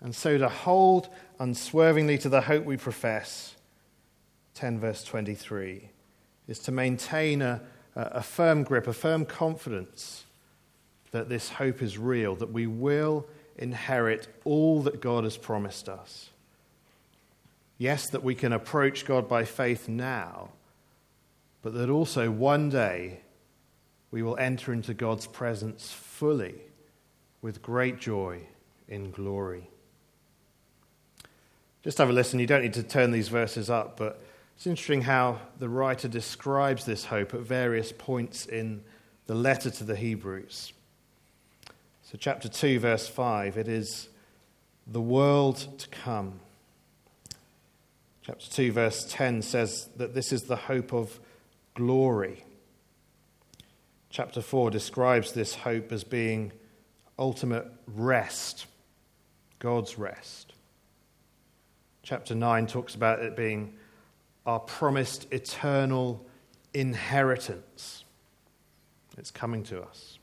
And 0.00 0.14
so 0.14 0.38
to 0.38 0.48
hold 0.48 1.08
unswervingly 1.38 2.18
to 2.18 2.28
the 2.28 2.42
hope 2.42 2.64
we 2.64 2.76
profess, 2.76 3.54
10 4.54 4.80
verse 4.80 5.04
23, 5.04 5.90
is 6.48 6.58
to 6.60 6.72
maintain 6.72 7.42
a, 7.42 7.60
a 7.94 8.22
firm 8.22 8.64
grip, 8.64 8.86
a 8.86 8.92
firm 8.92 9.24
confidence 9.24 10.24
that 11.10 11.28
this 11.28 11.50
hope 11.50 11.82
is 11.82 11.98
real, 11.98 12.34
that 12.36 12.52
we 12.52 12.66
will 12.66 13.26
inherit 13.56 14.28
all 14.44 14.82
that 14.82 15.00
God 15.00 15.24
has 15.24 15.36
promised 15.36 15.88
us. 15.88 16.30
Yes, 17.76 18.08
that 18.10 18.24
we 18.24 18.34
can 18.34 18.52
approach 18.52 19.04
God 19.04 19.28
by 19.28 19.44
faith 19.44 19.88
now, 19.88 20.50
but 21.62 21.74
that 21.74 21.90
also 21.90 22.30
one 22.30 22.70
day 22.70 23.20
we 24.10 24.22
will 24.22 24.36
enter 24.38 24.72
into 24.72 24.94
God's 24.94 25.26
presence 25.26 25.92
fully 25.92 26.54
with 27.42 27.62
great 27.62 28.00
joy 28.00 28.40
in 28.88 29.10
glory. 29.10 29.68
Just 31.82 31.98
have 31.98 32.10
a 32.10 32.12
listen. 32.12 32.40
You 32.40 32.46
don't 32.46 32.62
need 32.62 32.74
to 32.74 32.82
turn 32.82 33.12
these 33.12 33.28
verses 33.28 33.70
up, 33.70 33.96
but 33.96 34.20
it's 34.58 34.66
interesting 34.66 35.02
how 35.02 35.38
the 35.60 35.68
writer 35.68 36.08
describes 36.08 36.84
this 36.84 37.04
hope 37.04 37.32
at 37.32 37.42
various 37.42 37.92
points 37.92 38.44
in 38.44 38.82
the 39.26 39.34
letter 39.36 39.70
to 39.70 39.84
the 39.84 39.94
Hebrews. 39.94 40.72
So, 42.02 42.18
chapter 42.18 42.48
2, 42.48 42.80
verse 42.80 43.06
5, 43.06 43.56
it 43.56 43.68
is 43.68 44.08
the 44.84 45.00
world 45.00 45.64
to 45.78 45.88
come. 45.90 46.40
Chapter 48.22 48.50
2, 48.50 48.72
verse 48.72 49.06
10 49.08 49.42
says 49.42 49.90
that 49.96 50.16
this 50.16 50.32
is 50.32 50.42
the 50.42 50.56
hope 50.56 50.92
of 50.92 51.20
glory. 51.74 52.42
Chapter 54.10 54.42
4 54.42 54.72
describes 54.72 55.30
this 55.30 55.54
hope 55.54 55.92
as 55.92 56.02
being 56.02 56.50
ultimate 57.16 57.68
rest, 57.86 58.66
God's 59.60 59.98
rest. 59.98 60.52
Chapter 62.02 62.34
9 62.34 62.66
talks 62.66 62.96
about 62.96 63.20
it 63.20 63.36
being 63.36 63.77
our 64.48 64.58
promised 64.58 65.30
eternal 65.30 66.24
inheritance. 66.72 68.04
It's 69.18 69.30
coming 69.30 69.62
to 69.64 69.82
us. 69.82 70.18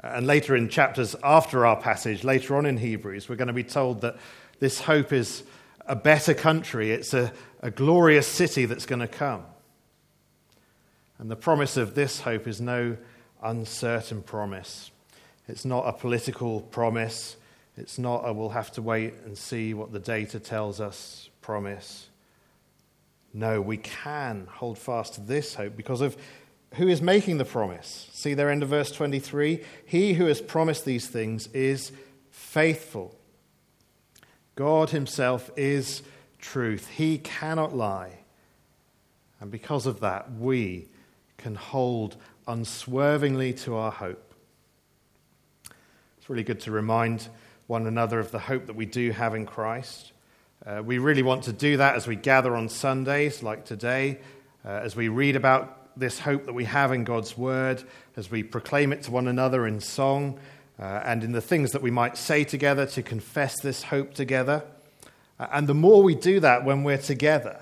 And 0.00 0.26
later 0.26 0.56
in 0.56 0.68
chapters 0.68 1.14
after 1.22 1.64
our 1.64 1.76
passage, 1.76 2.24
later 2.24 2.56
on 2.56 2.66
in 2.66 2.76
Hebrews, 2.76 3.28
we're 3.28 3.36
going 3.36 3.46
to 3.46 3.54
be 3.54 3.62
told 3.62 4.00
that 4.00 4.16
this 4.58 4.80
hope 4.80 5.12
is 5.12 5.44
a 5.86 5.94
better 5.94 6.34
country, 6.34 6.90
it's 6.90 7.14
a, 7.14 7.32
a 7.60 7.70
glorious 7.70 8.26
city 8.26 8.64
that's 8.64 8.86
going 8.86 9.00
to 9.00 9.08
come. 9.08 9.44
And 11.20 11.30
the 11.30 11.36
promise 11.36 11.76
of 11.76 11.94
this 11.94 12.18
hope 12.18 12.48
is 12.48 12.60
no 12.60 12.96
uncertain 13.40 14.20
promise. 14.20 14.90
It's 15.46 15.64
not 15.64 15.86
a 15.86 15.92
political 15.92 16.60
promise. 16.60 17.36
It's 17.76 18.00
not 18.00 18.28
a 18.28 18.32
we'll 18.32 18.48
have 18.48 18.72
to 18.72 18.82
wait 18.82 19.14
and 19.24 19.38
see 19.38 19.74
what 19.74 19.92
the 19.92 20.00
data 20.00 20.40
tells 20.40 20.80
us 20.80 21.30
promise. 21.40 22.09
No, 23.32 23.60
we 23.60 23.76
can 23.76 24.48
hold 24.50 24.78
fast 24.78 25.14
to 25.14 25.20
this 25.20 25.54
hope 25.54 25.76
because 25.76 26.00
of 26.00 26.16
who 26.74 26.88
is 26.88 27.02
making 27.02 27.38
the 27.38 27.44
promise. 27.44 28.08
See 28.12 28.34
there, 28.34 28.50
end 28.50 28.62
of 28.62 28.68
verse 28.68 28.92
23? 28.92 29.64
He 29.84 30.14
who 30.14 30.26
has 30.26 30.40
promised 30.40 30.84
these 30.84 31.06
things 31.06 31.48
is 31.48 31.92
faithful. 32.30 33.16
God 34.54 34.90
Himself 34.90 35.50
is 35.56 36.02
truth. 36.38 36.88
He 36.88 37.18
cannot 37.18 37.74
lie. 37.74 38.18
And 39.40 39.50
because 39.50 39.86
of 39.86 40.00
that, 40.00 40.32
we 40.32 40.88
can 41.38 41.54
hold 41.54 42.16
unswervingly 42.46 43.54
to 43.54 43.76
our 43.76 43.90
hope. 43.90 44.34
It's 46.18 46.28
really 46.28 46.44
good 46.44 46.60
to 46.60 46.70
remind 46.70 47.28
one 47.66 47.86
another 47.86 48.18
of 48.18 48.30
the 48.30 48.38
hope 48.38 48.66
that 48.66 48.76
we 48.76 48.86
do 48.86 49.12
have 49.12 49.34
in 49.34 49.46
Christ. 49.46 50.12
Uh, 50.66 50.82
we 50.84 50.98
really 50.98 51.22
want 51.22 51.44
to 51.44 51.54
do 51.54 51.78
that 51.78 51.96
as 51.96 52.06
we 52.06 52.14
gather 52.14 52.54
on 52.54 52.68
Sundays, 52.68 53.42
like 53.42 53.64
today, 53.64 54.18
uh, 54.62 54.68
as 54.68 54.94
we 54.94 55.08
read 55.08 55.34
about 55.34 55.98
this 55.98 56.18
hope 56.18 56.44
that 56.44 56.52
we 56.52 56.64
have 56.64 56.92
in 56.92 57.02
God's 57.02 57.36
Word, 57.36 57.82
as 58.14 58.30
we 58.30 58.42
proclaim 58.42 58.92
it 58.92 59.02
to 59.04 59.10
one 59.10 59.26
another 59.26 59.66
in 59.66 59.80
song, 59.80 60.38
uh, 60.78 61.00
and 61.04 61.24
in 61.24 61.32
the 61.32 61.40
things 61.40 61.70
that 61.72 61.80
we 61.80 61.90
might 61.90 62.18
say 62.18 62.44
together 62.44 62.84
to 62.84 63.02
confess 63.02 63.58
this 63.62 63.84
hope 63.84 64.12
together. 64.12 64.62
Uh, 65.38 65.46
and 65.50 65.66
the 65.66 65.74
more 65.74 66.02
we 66.02 66.14
do 66.14 66.40
that 66.40 66.62
when 66.62 66.84
we're 66.84 66.98
together, 66.98 67.58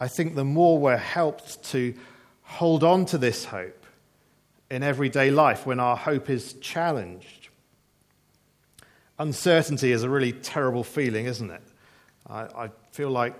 I 0.00 0.08
think 0.08 0.34
the 0.34 0.44
more 0.44 0.80
we're 0.80 0.96
helped 0.96 1.62
to 1.70 1.94
hold 2.42 2.82
on 2.82 3.06
to 3.06 3.18
this 3.18 3.44
hope 3.44 3.86
in 4.68 4.82
everyday 4.82 5.30
life 5.30 5.64
when 5.64 5.78
our 5.78 5.96
hope 5.96 6.28
is 6.28 6.54
challenged. 6.54 7.50
Uncertainty 9.16 9.92
is 9.92 10.02
a 10.02 10.08
really 10.08 10.32
terrible 10.32 10.82
feeling, 10.82 11.26
isn't 11.26 11.50
it? 11.50 11.62
I, 12.30 12.42
I, 12.64 12.70
feel 12.92 13.10
like 13.10 13.34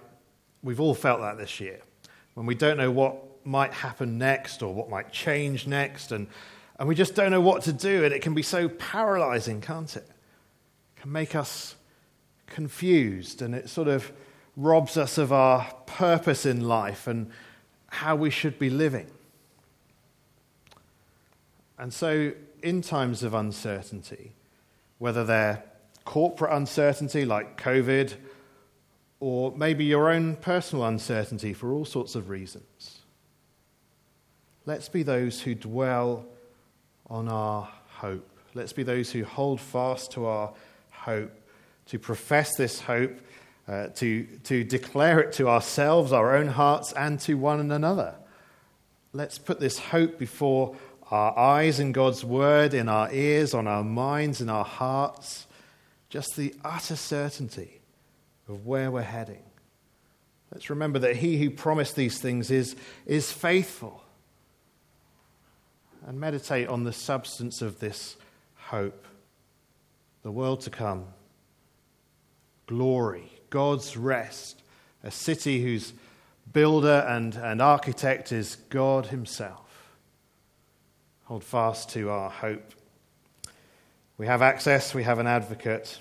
we've 0.62 0.80
all 0.80 0.94
felt 0.94 1.20
that 1.20 1.38
this 1.38 1.60
year 1.60 1.80
when 2.34 2.46
we 2.46 2.54
don't 2.54 2.76
know 2.76 2.90
what 2.90 3.44
might 3.44 3.72
happen 3.72 4.18
next 4.18 4.62
or 4.62 4.72
what 4.72 4.88
might 4.88 5.12
change 5.12 5.66
next, 5.66 6.12
and, 6.12 6.26
and 6.78 6.88
we 6.88 6.94
just 6.94 7.14
don't 7.14 7.30
know 7.30 7.40
what 7.40 7.62
to 7.62 7.72
do, 7.72 8.04
and 8.04 8.14
it 8.14 8.22
can 8.22 8.34
be 8.34 8.42
so 8.42 8.68
paralyzing, 8.68 9.60
can't 9.60 9.96
it? 9.96 10.08
It 10.96 11.00
can 11.02 11.12
make 11.12 11.34
us 11.34 11.74
confused, 12.46 13.42
and 13.42 13.54
it 13.54 13.68
sort 13.68 13.88
of 13.88 14.12
robs 14.56 14.96
us 14.96 15.18
of 15.18 15.32
our 15.32 15.70
purpose 15.86 16.46
in 16.46 16.66
life 16.66 17.06
and 17.06 17.30
how 17.88 18.16
we 18.16 18.30
should 18.30 18.58
be 18.58 18.70
living. 18.70 19.06
And 21.78 21.92
so, 21.92 22.32
in 22.62 22.82
times 22.82 23.22
of 23.22 23.32
uncertainty, 23.32 24.32
whether 24.98 25.24
they're 25.24 25.62
corporate 26.04 26.52
uncertainty 26.52 27.24
like 27.24 27.60
COVID, 27.60 28.14
or 29.20 29.52
maybe 29.56 29.84
your 29.84 30.10
own 30.10 30.36
personal 30.36 30.86
uncertainty 30.86 31.52
for 31.52 31.72
all 31.72 31.84
sorts 31.84 32.14
of 32.14 32.30
reasons, 32.30 33.00
let's 34.66 34.88
be 34.88 35.02
those 35.02 35.42
who 35.42 35.54
dwell 35.54 36.24
on 37.08 37.28
our 37.28 37.68
hope. 37.88 38.26
Let's 38.54 38.72
be 38.72 38.82
those 38.82 39.12
who 39.12 39.24
hold 39.24 39.60
fast 39.60 40.12
to 40.12 40.26
our 40.26 40.52
hope, 40.90 41.32
to 41.86 41.98
profess 41.98 42.56
this 42.56 42.80
hope 42.80 43.18
uh, 43.70 43.88
to, 43.94 44.24
to 44.44 44.64
declare 44.64 45.20
it 45.20 45.32
to 45.34 45.48
ourselves, 45.48 46.12
our 46.12 46.34
own 46.34 46.48
hearts, 46.48 46.92
and 46.92 47.20
to 47.20 47.34
one 47.34 47.70
another. 47.70 48.14
Let's 49.12 49.38
put 49.38 49.60
this 49.60 49.78
hope 49.78 50.18
before 50.18 50.76
our 51.10 51.38
eyes 51.38 51.78
in 51.78 51.92
God's 51.92 52.24
word, 52.24 52.74
in 52.74 52.88
our 52.88 53.12
ears, 53.12 53.54
on 53.54 53.68
our 53.68 53.84
minds, 53.84 54.40
in 54.40 54.48
our 54.48 54.64
hearts. 54.64 55.46
Just 56.08 56.36
the 56.36 56.54
utter 56.64 56.96
certainty 56.96 57.79
of 58.50 58.66
where 58.66 58.90
we're 58.90 59.02
heading. 59.02 59.42
Let's 60.52 60.68
remember 60.68 60.98
that 61.00 61.16
he 61.16 61.38
who 61.38 61.50
promised 61.50 61.94
these 61.94 62.18
things 62.18 62.50
is, 62.50 62.74
is 63.06 63.30
faithful. 63.30 64.02
And 66.06 66.18
meditate 66.18 66.68
on 66.68 66.84
the 66.84 66.92
substance 66.92 67.62
of 67.62 67.78
this 67.78 68.16
hope 68.56 69.06
the 70.22 70.30
world 70.30 70.60
to 70.60 70.70
come, 70.70 71.06
glory, 72.66 73.32
God's 73.48 73.96
rest, 73.96 74.62
a 75.02 75.10
city 75.10 75.62
whose 75.62 75.94
builder 76.52 77.06
and, 77.08 77.34
and 77.36 77.62
architect 77.62 78.30
is 78.30 78.56
God 78.68 79.06
Himself. 79.06 79.96
Hold 81.24 81.42
fast 81.42 81.88
to 81.90 82.10
our 82.10 82.28
hope. 82.28 82.74
We 84.18 84.26
have 84.26 84.42
access, 84.42 84.92
we 84.92 85.04
have 85.04 85.18
an 85.18 85.26
advocate. 85.26 86.00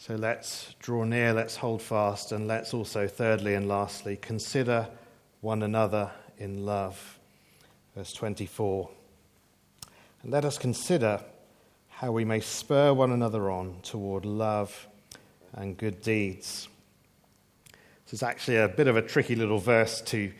So 0.00 0.14
let's 0.14 0.76
draw 0.78 1.02
near, 1.02 1.32
let's 1.32 1.56
hold 1.56 1.82
fast, 1.82 2.30
and 2.30 2.46
let's 2.46 2.72
also, 2.72 3.08
thirdly 3.08 3.54
and 3.54 3.66
lastly, 3.66 4.16
consider 4.16 4.86
one 5.40 5.64
another 5.64 6.12
in 6.38 6.64
love. 6.64 7.18
Verse 7.96 8.12
24. 8.12 8.88
And 10.22 10.30
let 10.30 10.44
us 10.44 10.56
consider 10.56 11.20
how 11.88 12.12
we 12.12 12.24
may 12.24 12.38
spur 12.38 12.92
one 12.94 13.10
another 13.10 13.50
on 13.50 13.80
toward 13.82 14.24
love 14.24 14.86
and 15.52 15.76
good 15.76 16.00
deeds. 16.00 16.68
This 18.04 18.12
is 18.12 18.22
actually 18.22 18.58
a 18.58 18.68
bit 18.68 18.86
of 18.86 18.96
a 18.96 19.02
tricky 19.02 19.34
little 19.34 19.58
verse 19.58 20.00
to 20.02 20.32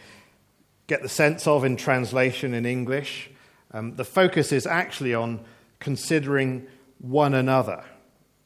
get 0.86 1.02
the 1.02 1.08
sense 1.08 1.48
of 1.48 1.64
in 1.64 1.76
translation 1.76 2.54
in 2.54 2.64
English. 2.64 3.28
Um, 3.72 3.96
the 3.96 4.04
focus 4.04 4.52
is 4.52 4.68
actually 4.68 5.14
on 5.14 5.40
considering 5.80 6.68
one 7.00 7.34
another. 7.34 7.84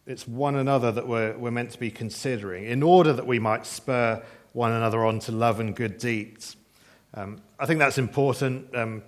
It's 0.06 0.26
one 0.26 0.56
another 0.56 0.90
that 0.90 1.06
we're, 1.06 1.36
we're 1.38 1.52
meant 1.52 1.70
to 1.72 1.78
be 1.78 1.90
considering 1.90 2.64
in 2.64 2.82
order 2.82 3.12
that 3.12 3.26
we 3.26 3.38
might 3.38 3.66
spur 3.66 4.22
one 4.52 4.72
another 4.72 5.04
on 5.04 5.20
to 5.20 5.32
love 5.32 5.60
and 5.60 5.76
good 5.76 5.98
deeds. 5.98 6.56
Um, 7.14 7.40
I 7.58 7.66
think 7.66 7.78
that's 7.78 7.98
important. 7.98 8.74
Um, 8.74 9.02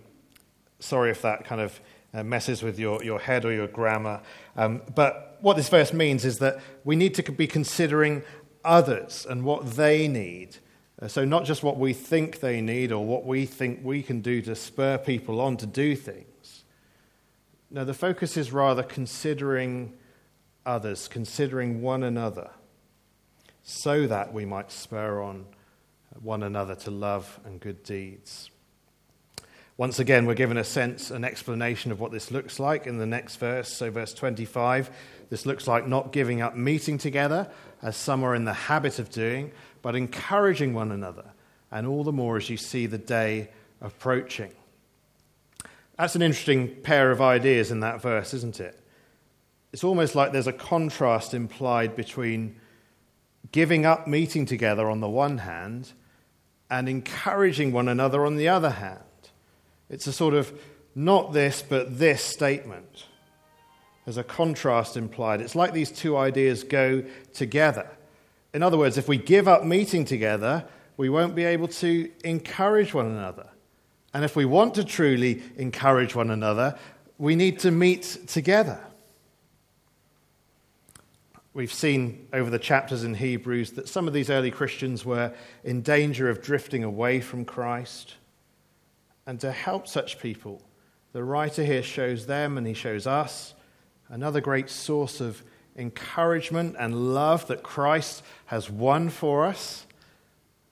sorry 0.79 1.11
if 1.11 1.23
that 1.23 1.45
kind 1.45 1.61
of 1.61 1.81
uh, 2.13 2.23
messes 2.23 2.63
with 2.63 2.79
your, 2.79 3.03
your 3.03 3.19
head 3.19 3.45
or 3.45 3.53
your 3.53 3.67
grammar. 3.67 4.21
Um, 4.57 4.83
but 4.95 5.37
what 5.41 5.57
this 5.57 5.69
verse 5.69 5.93
means 5.93 6.25
is 6.25 6.39
that 6.39 6.61
we 6.85 6.95
need 6.95 7.15
to 7.17 7.33
be 7.33 7.49
considering 7.49 8.23
others 8.65 9.27
and 9.29 9.45
what 9.45 9.73
they 9.73 10.07
need. 10.07 10.57
Uh, 11.03 11.09
so, 11.09 11.25
not 11.25 11.45
just 11.45 11.65
what 11.65 11.77
we 11.77 11.93
think 11.93 12.39
they 12.39 12.61
need 12.61 12.93
or 12.93 13.05
what 13.05 13.27
we 13.27 13.47
think 13.47 13.81
we 13.83 14.01
can 14.01 14.21
do 14.21 14.41
to 14.43 14.55
spur 14.55 14.97
people 14.97 15.41
on 15.41 15.57
to 15.57 15.67
do 15.67 15.97
things. 15.97 16.63
No, 17.69 17.85
the 17.85 17.95
focus 17.95 18.37
is 18.37 18.53
rather 18.53 18.85
considering 18.85 19.93
others, 20.67 21.09
considering 21.09 21.83
one 21.83 22.03
another, 22.03 22.51
so 23.63 24.07
that 24.07 24.33
we 24.33 24.45
might 24.45 24.71
spur 24.71 25.23
on 25.23 25.47
one 26.23 26.43
another 26.43 26.75
to 26.75 26.91
love 26.91 27.41
and 27.45 27.61
good 27.61 27.83
deeds. 27.83 28.51
Once 29.77 29.99
again, 29.99 30.25
we're 30.25 30.35
given 30.35 30.57
a 30.57 30.65
sense, 30.65 31.11
an 31.11 31.25
explanation 31.25 31.91
of 31.91 31.99
what 31.99 32.13
this 32.13 32.31
looks 32.31 32.61
like 32.61 32.87
in 32.87 32.99
the 32.99 33.07
next 33.07 33.37
verse. 33.37 33.69
So, 33.69 33.91
verse 33.91 34.15
25, 34.15 34.89
this 35.31 35.47
looks 35.47 35.67
like 35.67 35.89
not 35.89 36.13
giving 36.13 36.41
up 36.41 36.55
meeting 36.55 36.97
together, 36.97 37.51
as 37.83 37.97
some 37.97 38.23
are 38.23 38.37
in 38.37 38.45
the 38.45 38.53
habit 38.53 39.01
of 39.01 39.11
doing, 39.11 39.51
but 39.83 39.97
encouraging 39.97 40.75
one 40.75 40.93
another, 40.93 41.25
and 41.73 41.89
all 41.89 42.05
the 42.05 42.13
more 42.13 42.37
as 42.37 42.49
you 42.49 42.57
see 42.57 42.87
the 42.87 42.99
day 42.99 43.51
approaching. 43.81 44.53
That's 45.99 46.15
an 46.15 46.23
interesting 46.23 46.69
pair 46.83 47.11
of 47.11 47.21
ideas 47.21 47.73
in 47.73 47.81
that 47.81 48.01
verse, 48.01 48.33
isn't 48.33 48.61
it? 48.61 48.81
It's 49.75 49.83
almost 49.83 50.15
like 50.15 50.31
there's 50.31 50.47
a 50.47 50.53
contrast 50.53 51.35
implied 51.35 51.97
between 51.97 52.55
giving 53.51 53.85
up 53.85 54.07
meeting 54.07 54.47
together 54.47 54.89
on 54.89 55.01
the 55.01 55.09
one 55.09 55.39
hand 55.39 55.95
and 56.71 56.89
encouraging 56.89 57.73
one 57.73 57.89
another 57.89 58.25
on 58.25 58.37
the 58.37 58.47
other 58.47 58.71
hand. 58.71 59.01
It's 59.91 60.07
a 60.07 60.13
sort 60.13 60.35
of 60.35 60.57
not 60.95 61.33
this, 61.33 61.61
but 61.61 61.99
this 61.99 62.23
statement. 62.23 63.07
There's 64.05 64.17
a 64.17 64.23
contrast 64.23 64.97
implied. 64.97 65.41
It's 65.41 65.57
like 65.57 65.73
these 65.73 65.91
two 65.91 66.17
ideas 66.17 66.63
go 66.63 67.03
together. 67.33 67.89
In 68.53 68.63
other 68.63 68.79
words, 68.79 68.97
if 68.97 69.09
we 69.09 69.17
give 69.17 69.49
up 69.49 69.65
meeting 69.65 70.05
together, 70.05 70.65
we 70.97 71.09
won't 71.09 71.35
be 71.35 71.43
able 71.43 71.67
to 71.67 72.13
encourage 72.23 72.95
one 72.95 73.07
another. 73.07 73.49
And 74.15 74.25
if 74.25 74.37
we 74.37 74.45
want 74.45 74.77
to 74.77 74.85
truly 74.85 75.43
encourage 75.57 76.15
one 76.15 76.31
another, 76.31 76.79
we 77.19 77.35
need 77.35 77.59
to 77.59 77.73
meet 77.73 78.19
together. 78.29 78.79
We've 81.55 81.73
seen 81.73 82.27
over 82.33 82.51
the 82.51 82.59
chapters 82.59 83.05
in 83.05 83.15
Hebrews 83.15 83.73
that 83.73 83.89
some 83.89 84.09
of 84.09 84.13
these 84.13 84.29
early 84.29 84.51
Christians 84.51 85.05
were 85.05 85.33
in 85.63 85.83
danger 85.83 86.29
of 86.29 86.43
drifting 86.43 86.83
away 86.83 87.21
from 87.21 87.45
Christ. 87.45 88.15
And 89.25 89.39
to 89.41 89.53
help 89.53 89.87
such 89.87 90.19
people, 90.19 90.61
the 91.13 91.23
writer 91.23 91.65
here 91.65 91.85
shows 91.85 92.27
them 92.27 92.59
and 92.59 92.67
he 92.67 92.75
shows 92.75 93.07
us 93.07 93.55
another 94.09 94.41
great 94.41 94.69
source 94.69 95.21
of 95.21 95.45
encouragement 95.77 96.75
and 96.77 97.15
love 97.15 97.47
that 97.47 97.63
Christ 97.63 98.25
has 98.47 98.69
won 98.69 99.09
for 99.09 99.45
us, 99.45 99.87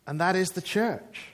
and 0.06 0.20
that 0.20 0.36
is 0.36 0.52
the 0.52 0.62
church. 0.62 1.28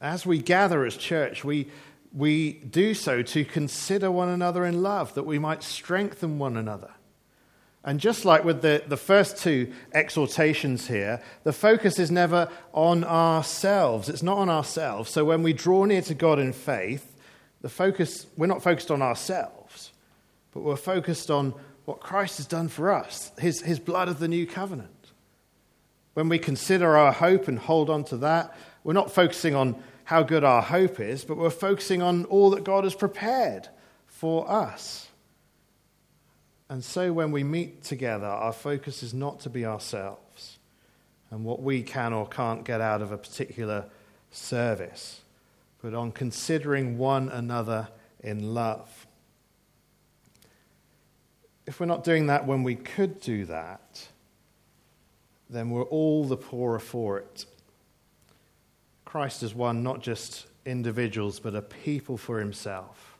As 0.00 0.24
we 0.24 0.38
gather 0.38 0.84
as 0.84 0.96
church, 0.96 1.44
we, 1.44 1.68
we 2.12 2.54
do 2.54 2.94
so 2.94 3.22
to 3.22 3.44
consider 3.44 4.10
one 4.10 4.28
another 4.28 4.64
in 4.64 4.82
love, 4.82 5.14
that 5.14 5.24
we 5.24 5.38
might 5.38 5.62
strengthen 5.62 6.38
one 6.38 6.56
another. 6.56 6.92
And 7.84 7.98
just 7.98 8.24
like 8.24 8.44
with 8.44 8.62
the, 8.62 8.82
the 8.86 8.96
first 8.96 9.38
two 9.38 9.72
exhortations 9.92 10.86
here, 10.86 11.20
the 11.42 11.52
focus 11.52 11.98
is 11.98 12.10
never 12.10 12.48
on 12.72 13.02
ourselves. 13.02 14.08
It's 14.08 14.22
not 14.22 14.38
on 14.38 14.48
ourselves. 14.48 15.10
So 15.10 15.24
when 15.24 15.42
we 15.42 15.52
draw 15.52 15.84
near 15.84 16.02
to 16.02 16.14
God 16.14 16.38
in 16.38 16.52
faith, 16.52 17.16
the 17.60 17.68
focus, 17.68 18.26
we're 18.36 18.46
not 18.46 18.62
focused 18.62 18.90
on 18.90 19.02
ourselves, 19.02 19.92
but 20.52 20.60
we're 20.60 20.76
focused 20.76 21.30
on 21.30 21.54
what 21.84 21.98
Christ 21.98 22.36
has 22.36 22.46
done 22.46 22.68
for 22.68 22.92
us, 22.92 23.32
his, 23.38 23.62
his 23.62 23.80
blood 23.80 24.08
of 24.08 24.20
the 24.20 24.28
new 24.28 24.46
covenant. 24.46 24.90
When 26.14 26.28
we 26.28 26.38
consider 26.38 26.96
our 26.96 27.12
hope 27.12 27.48
and 27.48 27.58
hold 27.58 27.90
on 27.90 28.04
to 28.04 28.16
that, 28.18 28.56
we're 28.84 28.92
not 28.92 29.10
focusing 29.10 29.54
on 29.54 29.82
how 30.04 30.22
good 30.22 30.44
our 30.44 30.62
hope 30.62 31.00
is, 31.00 31.24
but 31.24 31.36
we're 31.36 31.50
focusing 31.50 32.02
on 32.02 32.26
all 32.26 32.50
that 32.50 32.64
God 32.64 32.84
has 32.84 32.94
prepared 32.94 33.68
for 34.06 34.48
us. 34.48 35.08
And 36.72 36.82
so 36.82 37.12
when 37.12 37.32
we 37.32 37.44
meet 37.44 37.84
together, 37.84 38.24
our 38.24 38.54
focus 38.54 39.02
is 39.02 39.12
not 39.12 39.40
to 39.40 39.50
be 39.50 39.66
ourselves 39.66 40.58
and 41.30 41.44
what 41.44 41.60
we 41.60 41.82
can 41.82 42.14
or 42.14 42.26
can't 42.26 42.64
get 42.64 42.80
out 42.80 43.02
of 43.02 43.12
a 43.12 43.18
particular 43.18 43.84
service, 44.30 45.20
but 45.82 45.92
on 45.92 46.12
considering 46.12 46.96
one 46.96 47.28
another 47.28 47.88
in 48.20 48.54
love. 48.54 49.06
If 51.66 51.78
we're 51.78 51.84
not 51.84 52.04
doing 52.04 52.28
that 52.28 52.46
when 52.46 52.62
we 52.62 52.76
could 52.76 53.20
do 53.20 53.44
that, 53.44 54.08
then 55.50 55.68
we're 55.68 55.82
all 55.82 56.24
the 56.24 56.38
poorer 56.38 56.78
for 56.78 57.18
it. 57.18 57.44
Christ 59.04 59.42
is 59.42 59.54
one, 59.54 59.82
not 59.82 60.00
just 60.00 60.46
individuals, 60.64 61.38
but 61.38 61.54
a 61.54 61.60
people 61.60 62.16
for 62.16 62.38
himself. 62.38 63.11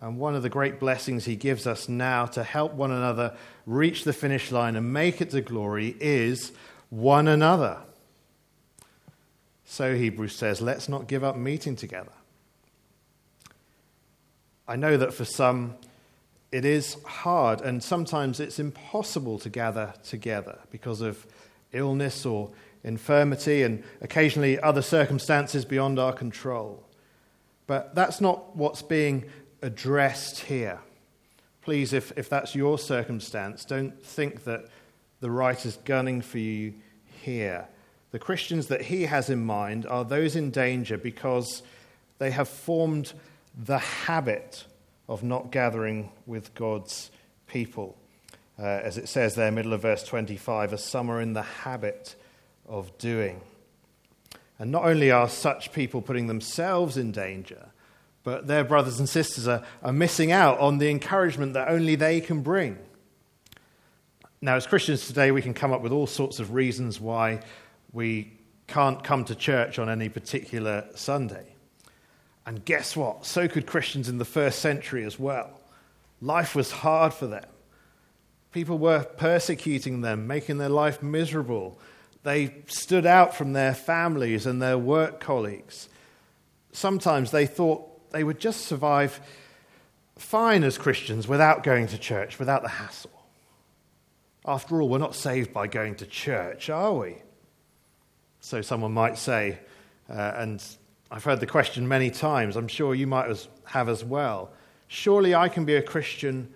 And 0.00 0.18
one 0.18 0.36
of 0.36 0.42
the 0.42 0.48
great 0.48 0.78
blessings 0.78 1.24
he 1.24 1.34
gives 1.34 1.66
us 1.66 1.88
now 1.88 2.26
to 2.26 2.44
help 2.44 2.72
one 2.74 2.92
another 2.92 3.36
reach 3.66 4.04
the 4.04 4.12
finish 4.12 4.52
line 4.52 4.76
and 4.76 4.92
make 4.92 5.20
it 5.20 5.30
to 5.30 5.40
glory 5.40 5.96
is 5.98 6.52
one 6.90 7.26
another. 7.26 7.78
So 9.64 9.96
Hebrews 9.96 10.34
says, 10.34 10.60
let's 10.60 10.88
not 10.88 11.08
give 11.08 11.24
up 11.24 11.36
meeting 11.36 11.74
together. 11.74 12.12
I 14.68 14.76
know 14.76 14.96
that 14.96 15.12
for 15.12 15.24
some 15.24 15.74
it 16.50 16.64
is 16.64 16.96
hard 17.04 17.60
and 17.60 17.82
sometimes 17.82 18.40
it's 18.40 18.58
impossible 18.58 19.38
to 19.40 19.50
gather 19.50 19.92
together 20.04 20.58
because 20.70 21.00
of 21.00 21.26
illness 21.72 22.24
or 22.24 22.50
infirmity 22.84 23.62
and 23.62 23.82
occasionally 24.00 24.58
other 24.60 24.80
circumstances 24.80 25.64
beyond 25.64 25.98
our 25.98 26.12
control. 26.12 26.82
But 27.66 27.94
that's 27.94 28.20
not 28.20 28.56
what's 28.56 28.80
being 28.80 29.24
addressed 29.62 30.40
here. 30.40 30.80
Please, 31.62 31.92
if, 31.92 32.12
if 32.16 32.28
that's 32.28 32.54
your 32.54 32.78
circumstance, 32.78 33.64
don't 33.64 34.02
think 34.02 34.44
that 34.44 34.66
the 35.20 35.30
writer's 35.30 35.76
gunning 35.78 36.22
for 36.22 36.38
you 36.38 36.74
here. 37.04 37.68
The 38.10 38.18
Christians 38.18 38.68
that 38.68 38.82
he 38.82 39.02
has 39.02 39.28
in 39.28 39.44
mind 39.44 39.86
are 39.86 40.04
those 40.04 40.34
in 40.36 40.50
danger 40.50 40.96
because 40.96 41.62
they 42.18 42.30
have 42.30 42.48
formed 42.48 43.12
the 43.56 43.78
habit 43.78 44.64
of 45.08 45.22
not 45.22 45.50
gathering 45.50 46.10
with 46.26 46.54
God's 46.54 47.10
people. 47.46 47.96
Uh, 48.58 48.64
as 48.66 48.98
it 48.98 49.08
says 49.08 49.34
there, 49.34 49.50
middle 49.50 49.72
of 49.72 49.82
verse 49.82 50.02
25, 50.04 50.72
as 50.72 50.82
some 50.82 51.10
are 51.10 51.20
in 51.20 51.32
the 51.32 51.42
habit 51.42 52.14
of 52.68 52.96
doing. 52.98 53.40
And 54.58 54.72
not 54.72 54.84
only 54.84 55.10
are 55.10 55.28
such 55.28 55.72
people 55.72 56.02
putting 56.02 56.26
themselves 56.26 56.96
in 56.96 57.12
danger, 57.12 57.68
but 58.24 58.46
their 58.46 58.64
brothers 58.64 58.98
and 58.98 59.08
sisters 59.08 59.48
are, 59.48 59.62
are 59.82 59.92
missing 59.92 60.32
out 60.32 60.58
on 60.58 60.78
the 60.78 60.90
encouragement 60.90 61.54
that 61.54 61.68
only 61.68 61.94
they 61.94 62.20
can 62.20 62.42
bring. 62.42 62.78
Now, 64.40 64.56
as 64.56 64.66
Christians 64.66 65.06
today, 65.06 65.30
we 65.30 65.42
can 65.42 65.54
come 65.54 65.72
up 65.72 65.82
with 65.82 65.92
all 65.92 66.06
sorts 66.06 66.38
of 66.38 66.52
reasons 66.52 67.00
why 67.00 67.40
we 67.92 68.32
can't 68.68 69.02
come 69.02 69.24
to 69.24 69.34
church 69.34 69.78
on 69.78 69.88
any 69.88 70.08
particular 70.08 70.86
Sunday. 70.94 71.54
And 72.46 72.64
guess 72.64 72.96
what? 72.96 73.26
So 73.26 73.48
could 73.48 73.66
Christians 73.66 74.08
in 74.08 74.18
the 74.18 74.24
first 74.24 74.60
century 74.60 75.04
as 75.04 75.18
well. 75.18 75.60
Life 76.20 76.54
was 76.54 76.70
hard 76.70 77.12
for 77.12 77.26
them. 77.26 77.44
People 78.52 78.78
were 78.78 79.04
persecuting 79.04 80.00
them, 80.00 80.26
making 80.26 80.58
their 80.58 80.68
life 80.68 81.02
miserable. 81.02 81.78
They 82.22 82.54
stood 82.66 83.06
out 83.06 83.34
from 83.34 83.52
their 83.52 83.74
families 83.74 84.46
and 84.46 84.62
their 84.62 84.78
work 84.78 85.20
colleagues. 85.20 85.88
Sometimes 86.72 87.30
they 87.30 87.46
thought 87.46 87.87
they 88.10 88.24
would 88.24 88.38
just 88.38 88.66
survive 88.66 89.20
fine 90.16 90.64
as 90.64 90.78
Christians 90.78 91.28
without 91.28 91.62
going 91.62 91.86
to 91.88 91.98
church, 91.98 92.38
without 92.38 92.62
the 92.62 92.68
hassle. 92.68 93.10
After 94.44 94.80
all, 94.80 94.88
we're 94.88 94.98
not 94.98 95.14
saved 95.14 95.52
by 95.52 95.66
going 95.66 95.94
to 95.96 96.06
church, 96.06 96.70
are 96.70 96.94
we? 96.94 97.16
So 98.40 98.62
someone 98.62 98.92
might 98.92 99.18
say, 99.18 99.58
uh, 100.08 100.32
and 100.36 100.62
I've 101.10 101.24
heard 101.24 101.40
the 101.40 101.46
question 101.46 101.86
many 101.86 102.10
times, 102.10 102.56
I'm 102.56 102.68
sure 102.68 102.94
you 102.94 103.06
might 103.06 103.48
have 103.64 103.88
as 103.88 104.04
well. 104.04 104.52
Surely 104.88 105.34
I 105.34 105.48
can 105.48 105.64
be 105.64 105.74
a 105.74 105.82
Christian 105.82 106.52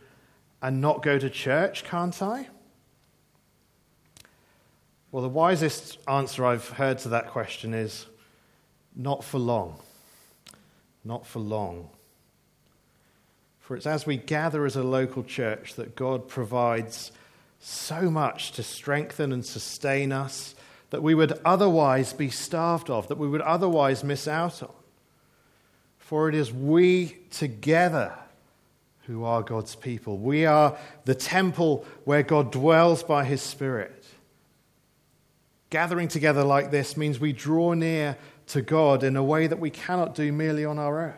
and 0.63 0.81
not 0.81 1.03
go 1.03 1.19
to 1.19 1.29
church, 1.29 1.85
can't 1.85 2.21
I? 2.23 2.49
Well, 5.11 5.23
the 5.23 5.29
wisest 5.29 5.99
answer 6.09 6.47
I've 6.47 6.69
heard 6.71 6.99
to 7.01 7.11
that 7.11 7.29
question 7.29 7.75
is 7.75 8.07
not 8.97 9.23
for 9.23 9.39
long 9.39 9.79
not 11.05 11.27
for 11.27 11.41
long. 11.41 11.89
For 13.61 13.77
it's 13.77 13.87
as 13.87 14.07
we 14.07 14.17
gather 14.17 14.67
as 14.67 14.77
a 14.77 14.83
local 14.83 15.23
church 15.23 15.75
that 15.75 15.95
God 15.95 16.29
provides 16.29 17.13
so 17.61 18.11
much 18.11 18.53
to 18.53 18.63
strengthen 18.63 19.33
and 19.33 19.45
sustain 19.45 20.13
us 20.13 20.55
that 20.91 21.03
we 21.03 21.15
would 21.15 21.33
otherwise 21.45 22.13
be 22.13 22.29
starved 22.29 22.91
of, 22.91 23.09
that 23.09 23.19
we 23.19 23.29
would 23.29 23.41
otherwise 23.41 24.05
miss 24.05 24.29
out 24.29 24.63
on. 24.63 24.71
For 25.99 26.29
it 26.29 26.35
is 26.35 26.53
we 26.53 27.17
together 27.31 28.13
who 29.07 29.25
are 29.25 29.43
God's 29.43 29.75
people. 29.75 30.19
We 30.19 30.45
are 30.45 30.77
the 31.05 31.15
temple 31.15 31.87
where 32.05 32.23
God 32.23 32.53
dwells 32.53 33.03
by 33.03 33.25
his 33.25 33.41
Spirit. 33.41 34.05
Gathering 35.71 36.09
together 36.09 36.45
like 36.45 36.71
this 36.71 36.97
means 36.97 37.19
we 37.19 37.33
draw 37.33 37.73
near 37.73 38.19
to 38.53 38.63
God 38.63 39.03
in 39.03 39.17
a 39.17 39.25
way 39.25 39.47
that 39.47 39.59
we 39.59 39.71
cannot 39.71 40.15
do 40.15 40.33
merely 40.33 40.65
on 40.65 40.79
our 40.79 41.01
own. 41.01 41.15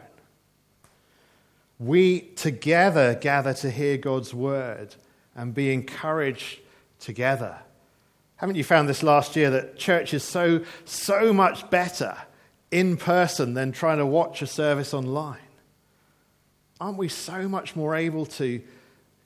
We 1.79 2.21
together 2.21 3.15
gather 3.15 3.53
to 3.55 3.71
hear 3.71 3.97
God's 3.97 4.33
word 4.33 4.95
and 5.35 5.53
be 5.53 5.73
encouraged 5.73 6.61
together. 7.01 7.59
Haven't 8.37 8.55
you 8.55 8.65
found 8.65 8.89
this 8.89 9.03
last 9.03 9.35
year 9.35 9.51
that 9.51 9.77
church 9.77 10.15
is 10.15 10.23
so, 10.23 10.65
so 10.85 11.33
much 11.33 11.69
better 11.71 12.17
in 12.71 12.97
person 12.97 13.55
than 13.55 13.73
trying 13.73 13.99
to 13.99 14.07
watch 14.07 14.41
a 14.41 14.47
service 14.47 14.95
online? 14.95 15.39
Aren't 16.81 16.99
we 16.99 17.09
so 17.09 17.49
much 17.49 17.75
more 17.75 17.97
able 17.97 18.27
to 18.27 18.63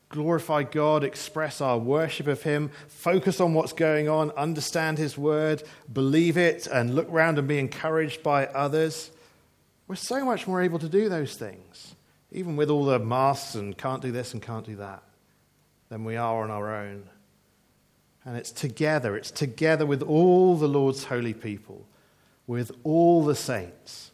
glorify 0.08 0.62
God, 0.62 1.04
express 1.04 1.60
our 1.60 1.78
worship 1.78 2.26
of 2.26 2.42
Him, 2.42 2.70
focus 2.88 3.40
on 3.40 3.54
what's 3.54 3.72
going 3.72 4.08
on, 4.08 4.30
understand 4.32 4.98
His 4.98 5.18
word, 5.18 5.62
believe 5.92 6.36
it, 6.36 6.66
and 6.66 6.94
look 6.94 7.08
around 7.10 7.38
and 7.38 7.46
be 7.46 7.58
encouraged 7.58 8.22
by 8.22 8.46
others. 8.46 9.10
We're 9.86 9.96
so 9.96 10.24
much 10.24 10.46
more 10.46 10.62
able 10.62 10.78
to 10.78 10.88
do 10.88 11.08
those 11.08 11.36
things, 11.36 11.94
even 12.32 12.56
with 12.56 12.70
all 12.70 12.84
the 12.84 12.98
masks 12.98 13.54
and 13.54 13.76
can't 13.76 14.02
do 14.02 14.12
this 14.12 14.32
and 14.32 14.42
can't 14.42 14.66
do 14.66 14.76
that, 14.76 15.02
than 15.88 16.04
we 16.04 16.16
are 16.16 16.42
on 16.42 16.50
our 16.50 16.74
own. 16.74 17.04
And 18.24 18.36
it's 18.36 18.52
together, 18.52 19.16
it's 19.16 19.30
together 19.30 19.86
with 19.86 20.02
all 20.02 20.56
the 20.56 20.68
Lord's 20.68 21.04
holy 21.04 21.34
people, 21.34 21.86
with 22.46 22.72
all 22.82 23.24
the 23.24 23.34
saints, 23.34 24.10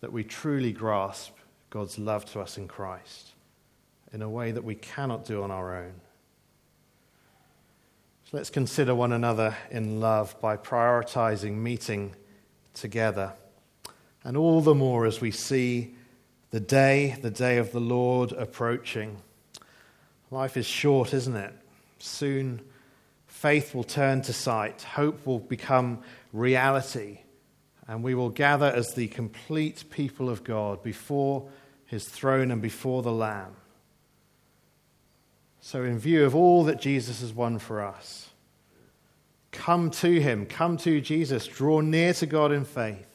that 0.00 0.12
we 0.12 0.24
truly 0.24 0.72
grasp 0.72 1.32
God's 1.68 1.98
love 1.98 2.24
to 2.32 2.40
us 2.40 2.56
in 2.56 2.68
Christ 2.68 3.29
in 4.12 4.22
a 4.22 4.28
way 4.28 4.50
that 4.50 4.64
we 4.64 4.74
cannot 4.74 5.24
do 5.24 5.42
on 5.42 5.50
our 5.50 5.76
own. 5.76 5.92
So 8.24 8.36
let's 8.36 8.50
consider 8.50 8.94
one 8.94 9.12
another 9.12 9.56
in 9.70 10.00
love 10.00 10.40
by 10.40 10.56
prioritizing 10.56 11.56
meeting 11.56 12.14
together. 12.74 13.32
And 14.22 14.36
all 14.36 14.60
the 14.60 14.74
more 14.74 15.06
as 15.06 15.20
we 15.20 15.30
see 15.30 15.94
the 16.50 16.60
day, 16.60 17.16
the 17.22 17.30
day 17.30 17.58
of 17.58 17.72
the 17.72 17.80
Lord 17.80 18.32
approaching. 18.32 19.16
Life 20.30 20.56
is 20.56 20.66
short, 20.66 21.14
isn't 21.14 21.36
it? 21.36 21.52
Soon 21.98 22.60
faith 23.26 23.74
will 23.74 23.84
turn 23.84 24.22
to 24.22 24.32
sight, 24.32 24.82
hope 24.82 25.26
will 25.26 25.38
become 25.38 26.00
reality, 26.32 27.20
and 27.88 28.02
we 28.02 28.14
will 28.14 28.28
gather 28.28 28.66
as 28.66 28.94
the 28.94 29.08
complete 29.08 29.84
people 29.90 30.28
of 30.28 30.44
God 30.44 30.82
before 30.82 31.48
his 31.86 32.04
throne 32.04 32.50
and 32.50 32.60
before 32.60 33.02
the 33.02 33.12
Lamb. 33.12 33.56
So, 35.60 35.84
in 35.84 35.98
view 35.98 36.24
of 36.24 36.34
all 36.34 36.64
that 36.64 36.80
Jesus 36.80 37.20
has 37.20 37.34
won 37.34 37.58
for 37.58 37.82
us, 37.82 38.30
come 39.52 39.90
to 39.90 40.20
him, 40.20 40.46
come 40.46 40.76
to 40.78 41.00
Jesus, 41.00 41.46
draw 41.46 41.80
near 41.80 42.14
to 42.14 42.26
God 42.26 42.50
in 42.50 42.64
faith, 42.64 43.06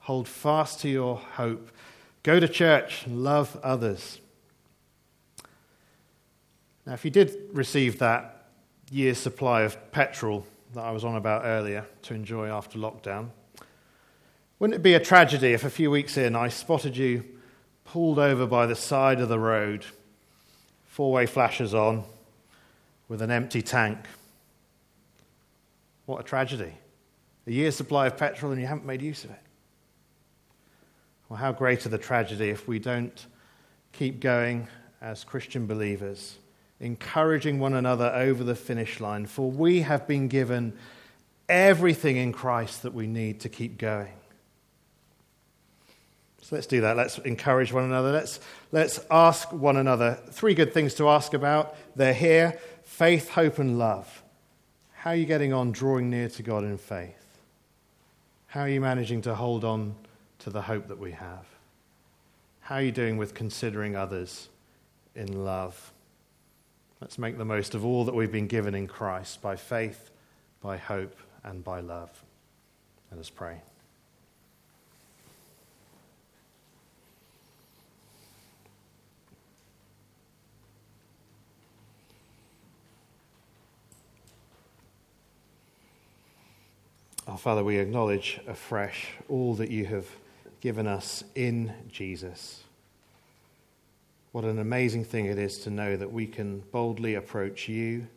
hold 0.00 0.26
fast 0.26 0.80
to 0.80 0.88
your 0.88 1.16
hope, 1.16 1.70
go 2.24 2.40
to 2.40 2.48
church, 2.48 3.06
love 3.06 3.58
others. 3.62 4.20
Now, 6.84 6.94
if 6.94 7.04
you 7.04 7.10
did 7.10 7.36
receive 7.52 7.98
that 7.98 8.48
year's 8.90 9.18
supply 9.18 9.62
of 9.62 9.92
petrol 9.92 10.46
that 10.74 10.84
I 10.84 10.90
was 10.90 11.04
on 11.04 11.14
about 11.14 11.42
earlier 11.44 11.86
to 12.02 12.14
enjoy 12.14 12.48
after 12.48 12.78
lockdown, 12.78 13.28
wouldn't 14.58 14.74
it 14.74 14.82
be 14.82 14.94
a 14.94 15.00
tragedy 15.00 15.52
if 15.52 15.64
a 15.64 15.70
few 15.70 15.90
weeks 15.90 16.16
in 16.16 16.34
I 16.34 16.48
spotted 16.48 16.96
you 16.96 17.24
pulled 17.84 18.18
over 18.18 18.46
by 18.46 18.66
the 18.66 18.74
side 18.74 19.20
of 19.20 19.28
the 19.28 19.38
road? 19.38 19.86
Four 20.98 21.12
way 21.12 21.26
flashes 21.26 21.74
on 21.74 22.02
with 23.08 23.22
an 23.22 23.30
empty 23.30 23.62
tank. 23.62 23.98
What 26.06 26.18
a 26.18 26.24
tragedy. 26.24 26.72
A 27.46 27.52
year's 27.52 27.76
supply 27.76 28.08
of 28.08 28.16
petrol 28.16 28.50
and 28.50 28.60
you 28.60 28.66
haven't 28.66 28.84
made 28.84 29.00
use 29.00 29.22
of 29.22 29.30
it. 29.30 29.38
Well, 31.28 31.36
how 31.36 31.52
great 31.52 31.76
greater 31.76 31.88
the 31.88 31.98
tragedy 31.98 32.50
if 32.50 32.66
we 32.66 32.80
don't 32.80 33.26
keep 33.92 34.18
going 34.18 34.66
as 35.00 35.22
Christian 35.22 35.68
believers, 35.68 36.38
encouraging 36.80 37.60
one 37.60 37.74
another 37.74 38.10
over 38.12 38.42
the 38.42 38.56
finish 38.56 38.98
line, 38.98 39.26
for 39.26 39.48
we 39.48 39.82
have 39.82 40.08
been 40.08 40.26
given 40.26 40.72
everything 41.48 42.16
in 42.16 42.32
Christ 42.32 42.82
that 42.82 42.92
we 42.92 43.06
need 43.06 43.38
to 43.42 43.48
keep 43.48 43.78
going. 43.78 44.17
So 46.42 46.54
let's 46.54 46.66
do 46.66 46.80
that. 46.80 46.96
Let's 46.96 47.18
encourage 47.18 47.72
one 47.72 47.84
another. 47.84 48.12
Let's, 48.12 48.40
let's 48.72 49.00
ask 49.10 49.52
one 49.52 49.76
another. 49.76 50.18
Three 50.30 50.54
good 50.54 50.72
things 50.72 50.94
to 50.94 51.08
ask 51.08 51.34
about. 51.34 51.76
They're 51.96 52.14
here 52.14 52.58
faith, 52.84 53.30
hope, 53.30 53.58
and 53.58 53.78
love. 53.78 54.22
How 54.92 55.10
are 55.10 55.16
you 55.16 55.26
getting 55.26 55.52
on 55.52 55.72
drawing 55.72 56.10
near 56.10 56.28
to 56.30 56.42
God 56.42 56.64
in 56.64 56.78
faith? 56.78 57.14
How 58.46 58.62
are 58.62 58.68
you 58.68 58.80
managing 58.80 59.22
to 59.22 59.34
hold 59.34 59.64
on 59.64 59.94
to 60.40 60.50
the 60.50 60.62
hope 60.62 60.88
that 60.88 60.98
we 60.98 61.12
have? 61.12 61.44
How 62.60 62.76
are 62.76 62.82
you 62.82 62.92
doing 62.92 63.16
with 63.16 63.34
considering 63.34 63.94
others 63.94 64.48
in 65.14 65.44
love? 65.44 65.92
Let's 67.00 67.18
make 67.18 67.38
the 67.38 67.44
most 67.44 67.74
of 67.74 67.84
all 67.84 68.04
that 68.04 68.14
we've 68.14 68.32
been 68.32 68.48
given 68.48 68.74
in 68.74 68.86
Christ 68.86 69.40
by 69.40 69.56
faith, 69.56 70.10
by 70.60 70.76
hope, 70.76 71.16
and 71.44 71.62
by 71.62 71.80
love. 71.80 72.10
Let 73.10 73.20
us 73.20 73.30
pray. 73.30 73.60
Our 87.28 87.36
Father, 87.36 87.62
we 87.62 87.76
acknowledge 87.76 88.40
afresh 88.46 89.08
all 89.28 89.54
that 89.56 89.70
you 89.70 89.84
have 89.84 90.06
given 90.62 90.86
us 90.86 91.22
in 91.34 91.74
Jesus. 91.92 92.62
What 94.32 94.44
an 94.44 94.58
amazing 94.58 95.04
thing 95.04 95.26
it 95.26 95.38
is 95.38 95.58
to 95.58 95.70
know 95.70 95.94
that 95.98 96.10
we 96.10 96.26
can 96.26 96.60
boldly 96.72 97.16
approach 97.16 97.68
you 97.68 98.08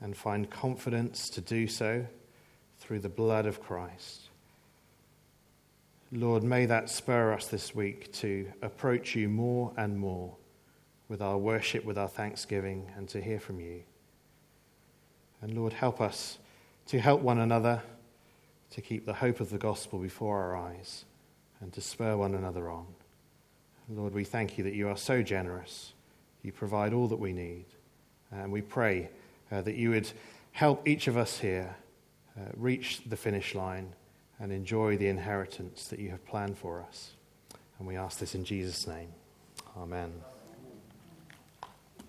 and 0.00 0.16
find 0.16 0.48
confidence 0.48 1.28
to 1.30 1.40
do 1.40 1.66
so 1.66 2.06
through 2.78 3.00
the 3.00 3.08
blood 3.08 3.44
of 3.44 3.60
Christ. 3.60 4.28
Lord, 6.12 6.44
may 6.44 6.64
that 6.66 6.88
spur 6.88 7.32
us 7.32 7.48
this 7.48 7.74
week 7.74 8.12
to 8.12 8.46
approach 8.62 9.16
you 9.16 9.28
more 9.28 9.72
and 9.76 9.98
more 9.98 10.36
with 11.08 11.20
our 11.20 11.38
worship, 11.38 11.84
with 11.84 11.98
our 11.98 12.08
thanksgiving, 12.08 12.88
and 12.96 13.08
to 13.08 13.20
hear 13.20 13.40
from 13.40 13.58
you. 13.58 13.82
And 15.42 15.54
Lord, 15.58 15.72
help 15.72 16.00
us 16.00 16.38
to 16.86 17.00
help 17.00 17.20
one 17.20 17.40
another 17.40 17.82
to 18.70 18.80
keep 18.80 19.06
the 19.06 19.14
hope 19.14 19.40
of 19.40 19.50
the 19.50 19.58
gospel 19.58 19.98
before 19.98 20.38
our 20.38 20.56
eyes 20.56 21.04
and 21.60 21.72
to 21.72 21.80
spur 21.80 22.16
one 22.16 22.34
another 22.34 22.70
on. 22.70 22.86
Lord, 23.88 24.14
we 24.14 24.24
thank 24.24 24.58
you 24.58 24.64
that 24.64 24.74
you 24.74 24.88
are 24.88 24.96
so 24.96 25.22
generous. 25.22 25.92
You 26.42 26.52
provide 26.52 26.92
all 26.92 27.08
that 27.08 27.18
we 27.18 27.32
need. 27.32 27.66
And 28.32 28.50
we 28.50 28.62
pray 28.62 29.10
uh, 29.52 29.62
that 29.62 29.76
you 29.76 29.90
would 29.90 30.10
help 30.52 30.86
each 30.88 31.06
of 31.06 31.16
us 31.16 31.38
here 31.38 31.76
uh, 32.36 32.50
reach 32.56 33.02
the 33.06 33.16
finish 33.16 33.54
line 33.54 33.92
and 34.40 34.52
enjoy 34.52 34.96
the 34.96 35.08
inheritance 35.08 35.86
that 35.88 35.98
you 35.98 36.10
have 36.10 36.24
planned 36.26 36.58
for 36.58 36.82
us. 36.82 37.12
And 37.78 37.86
we 37.86 37.96
ask 37.96 38.18
this 38.18 38.34
in 38.34 38.44
Jesus' 38.44 38.86
name. 38.86 39.08
Amen. 39.76 40.12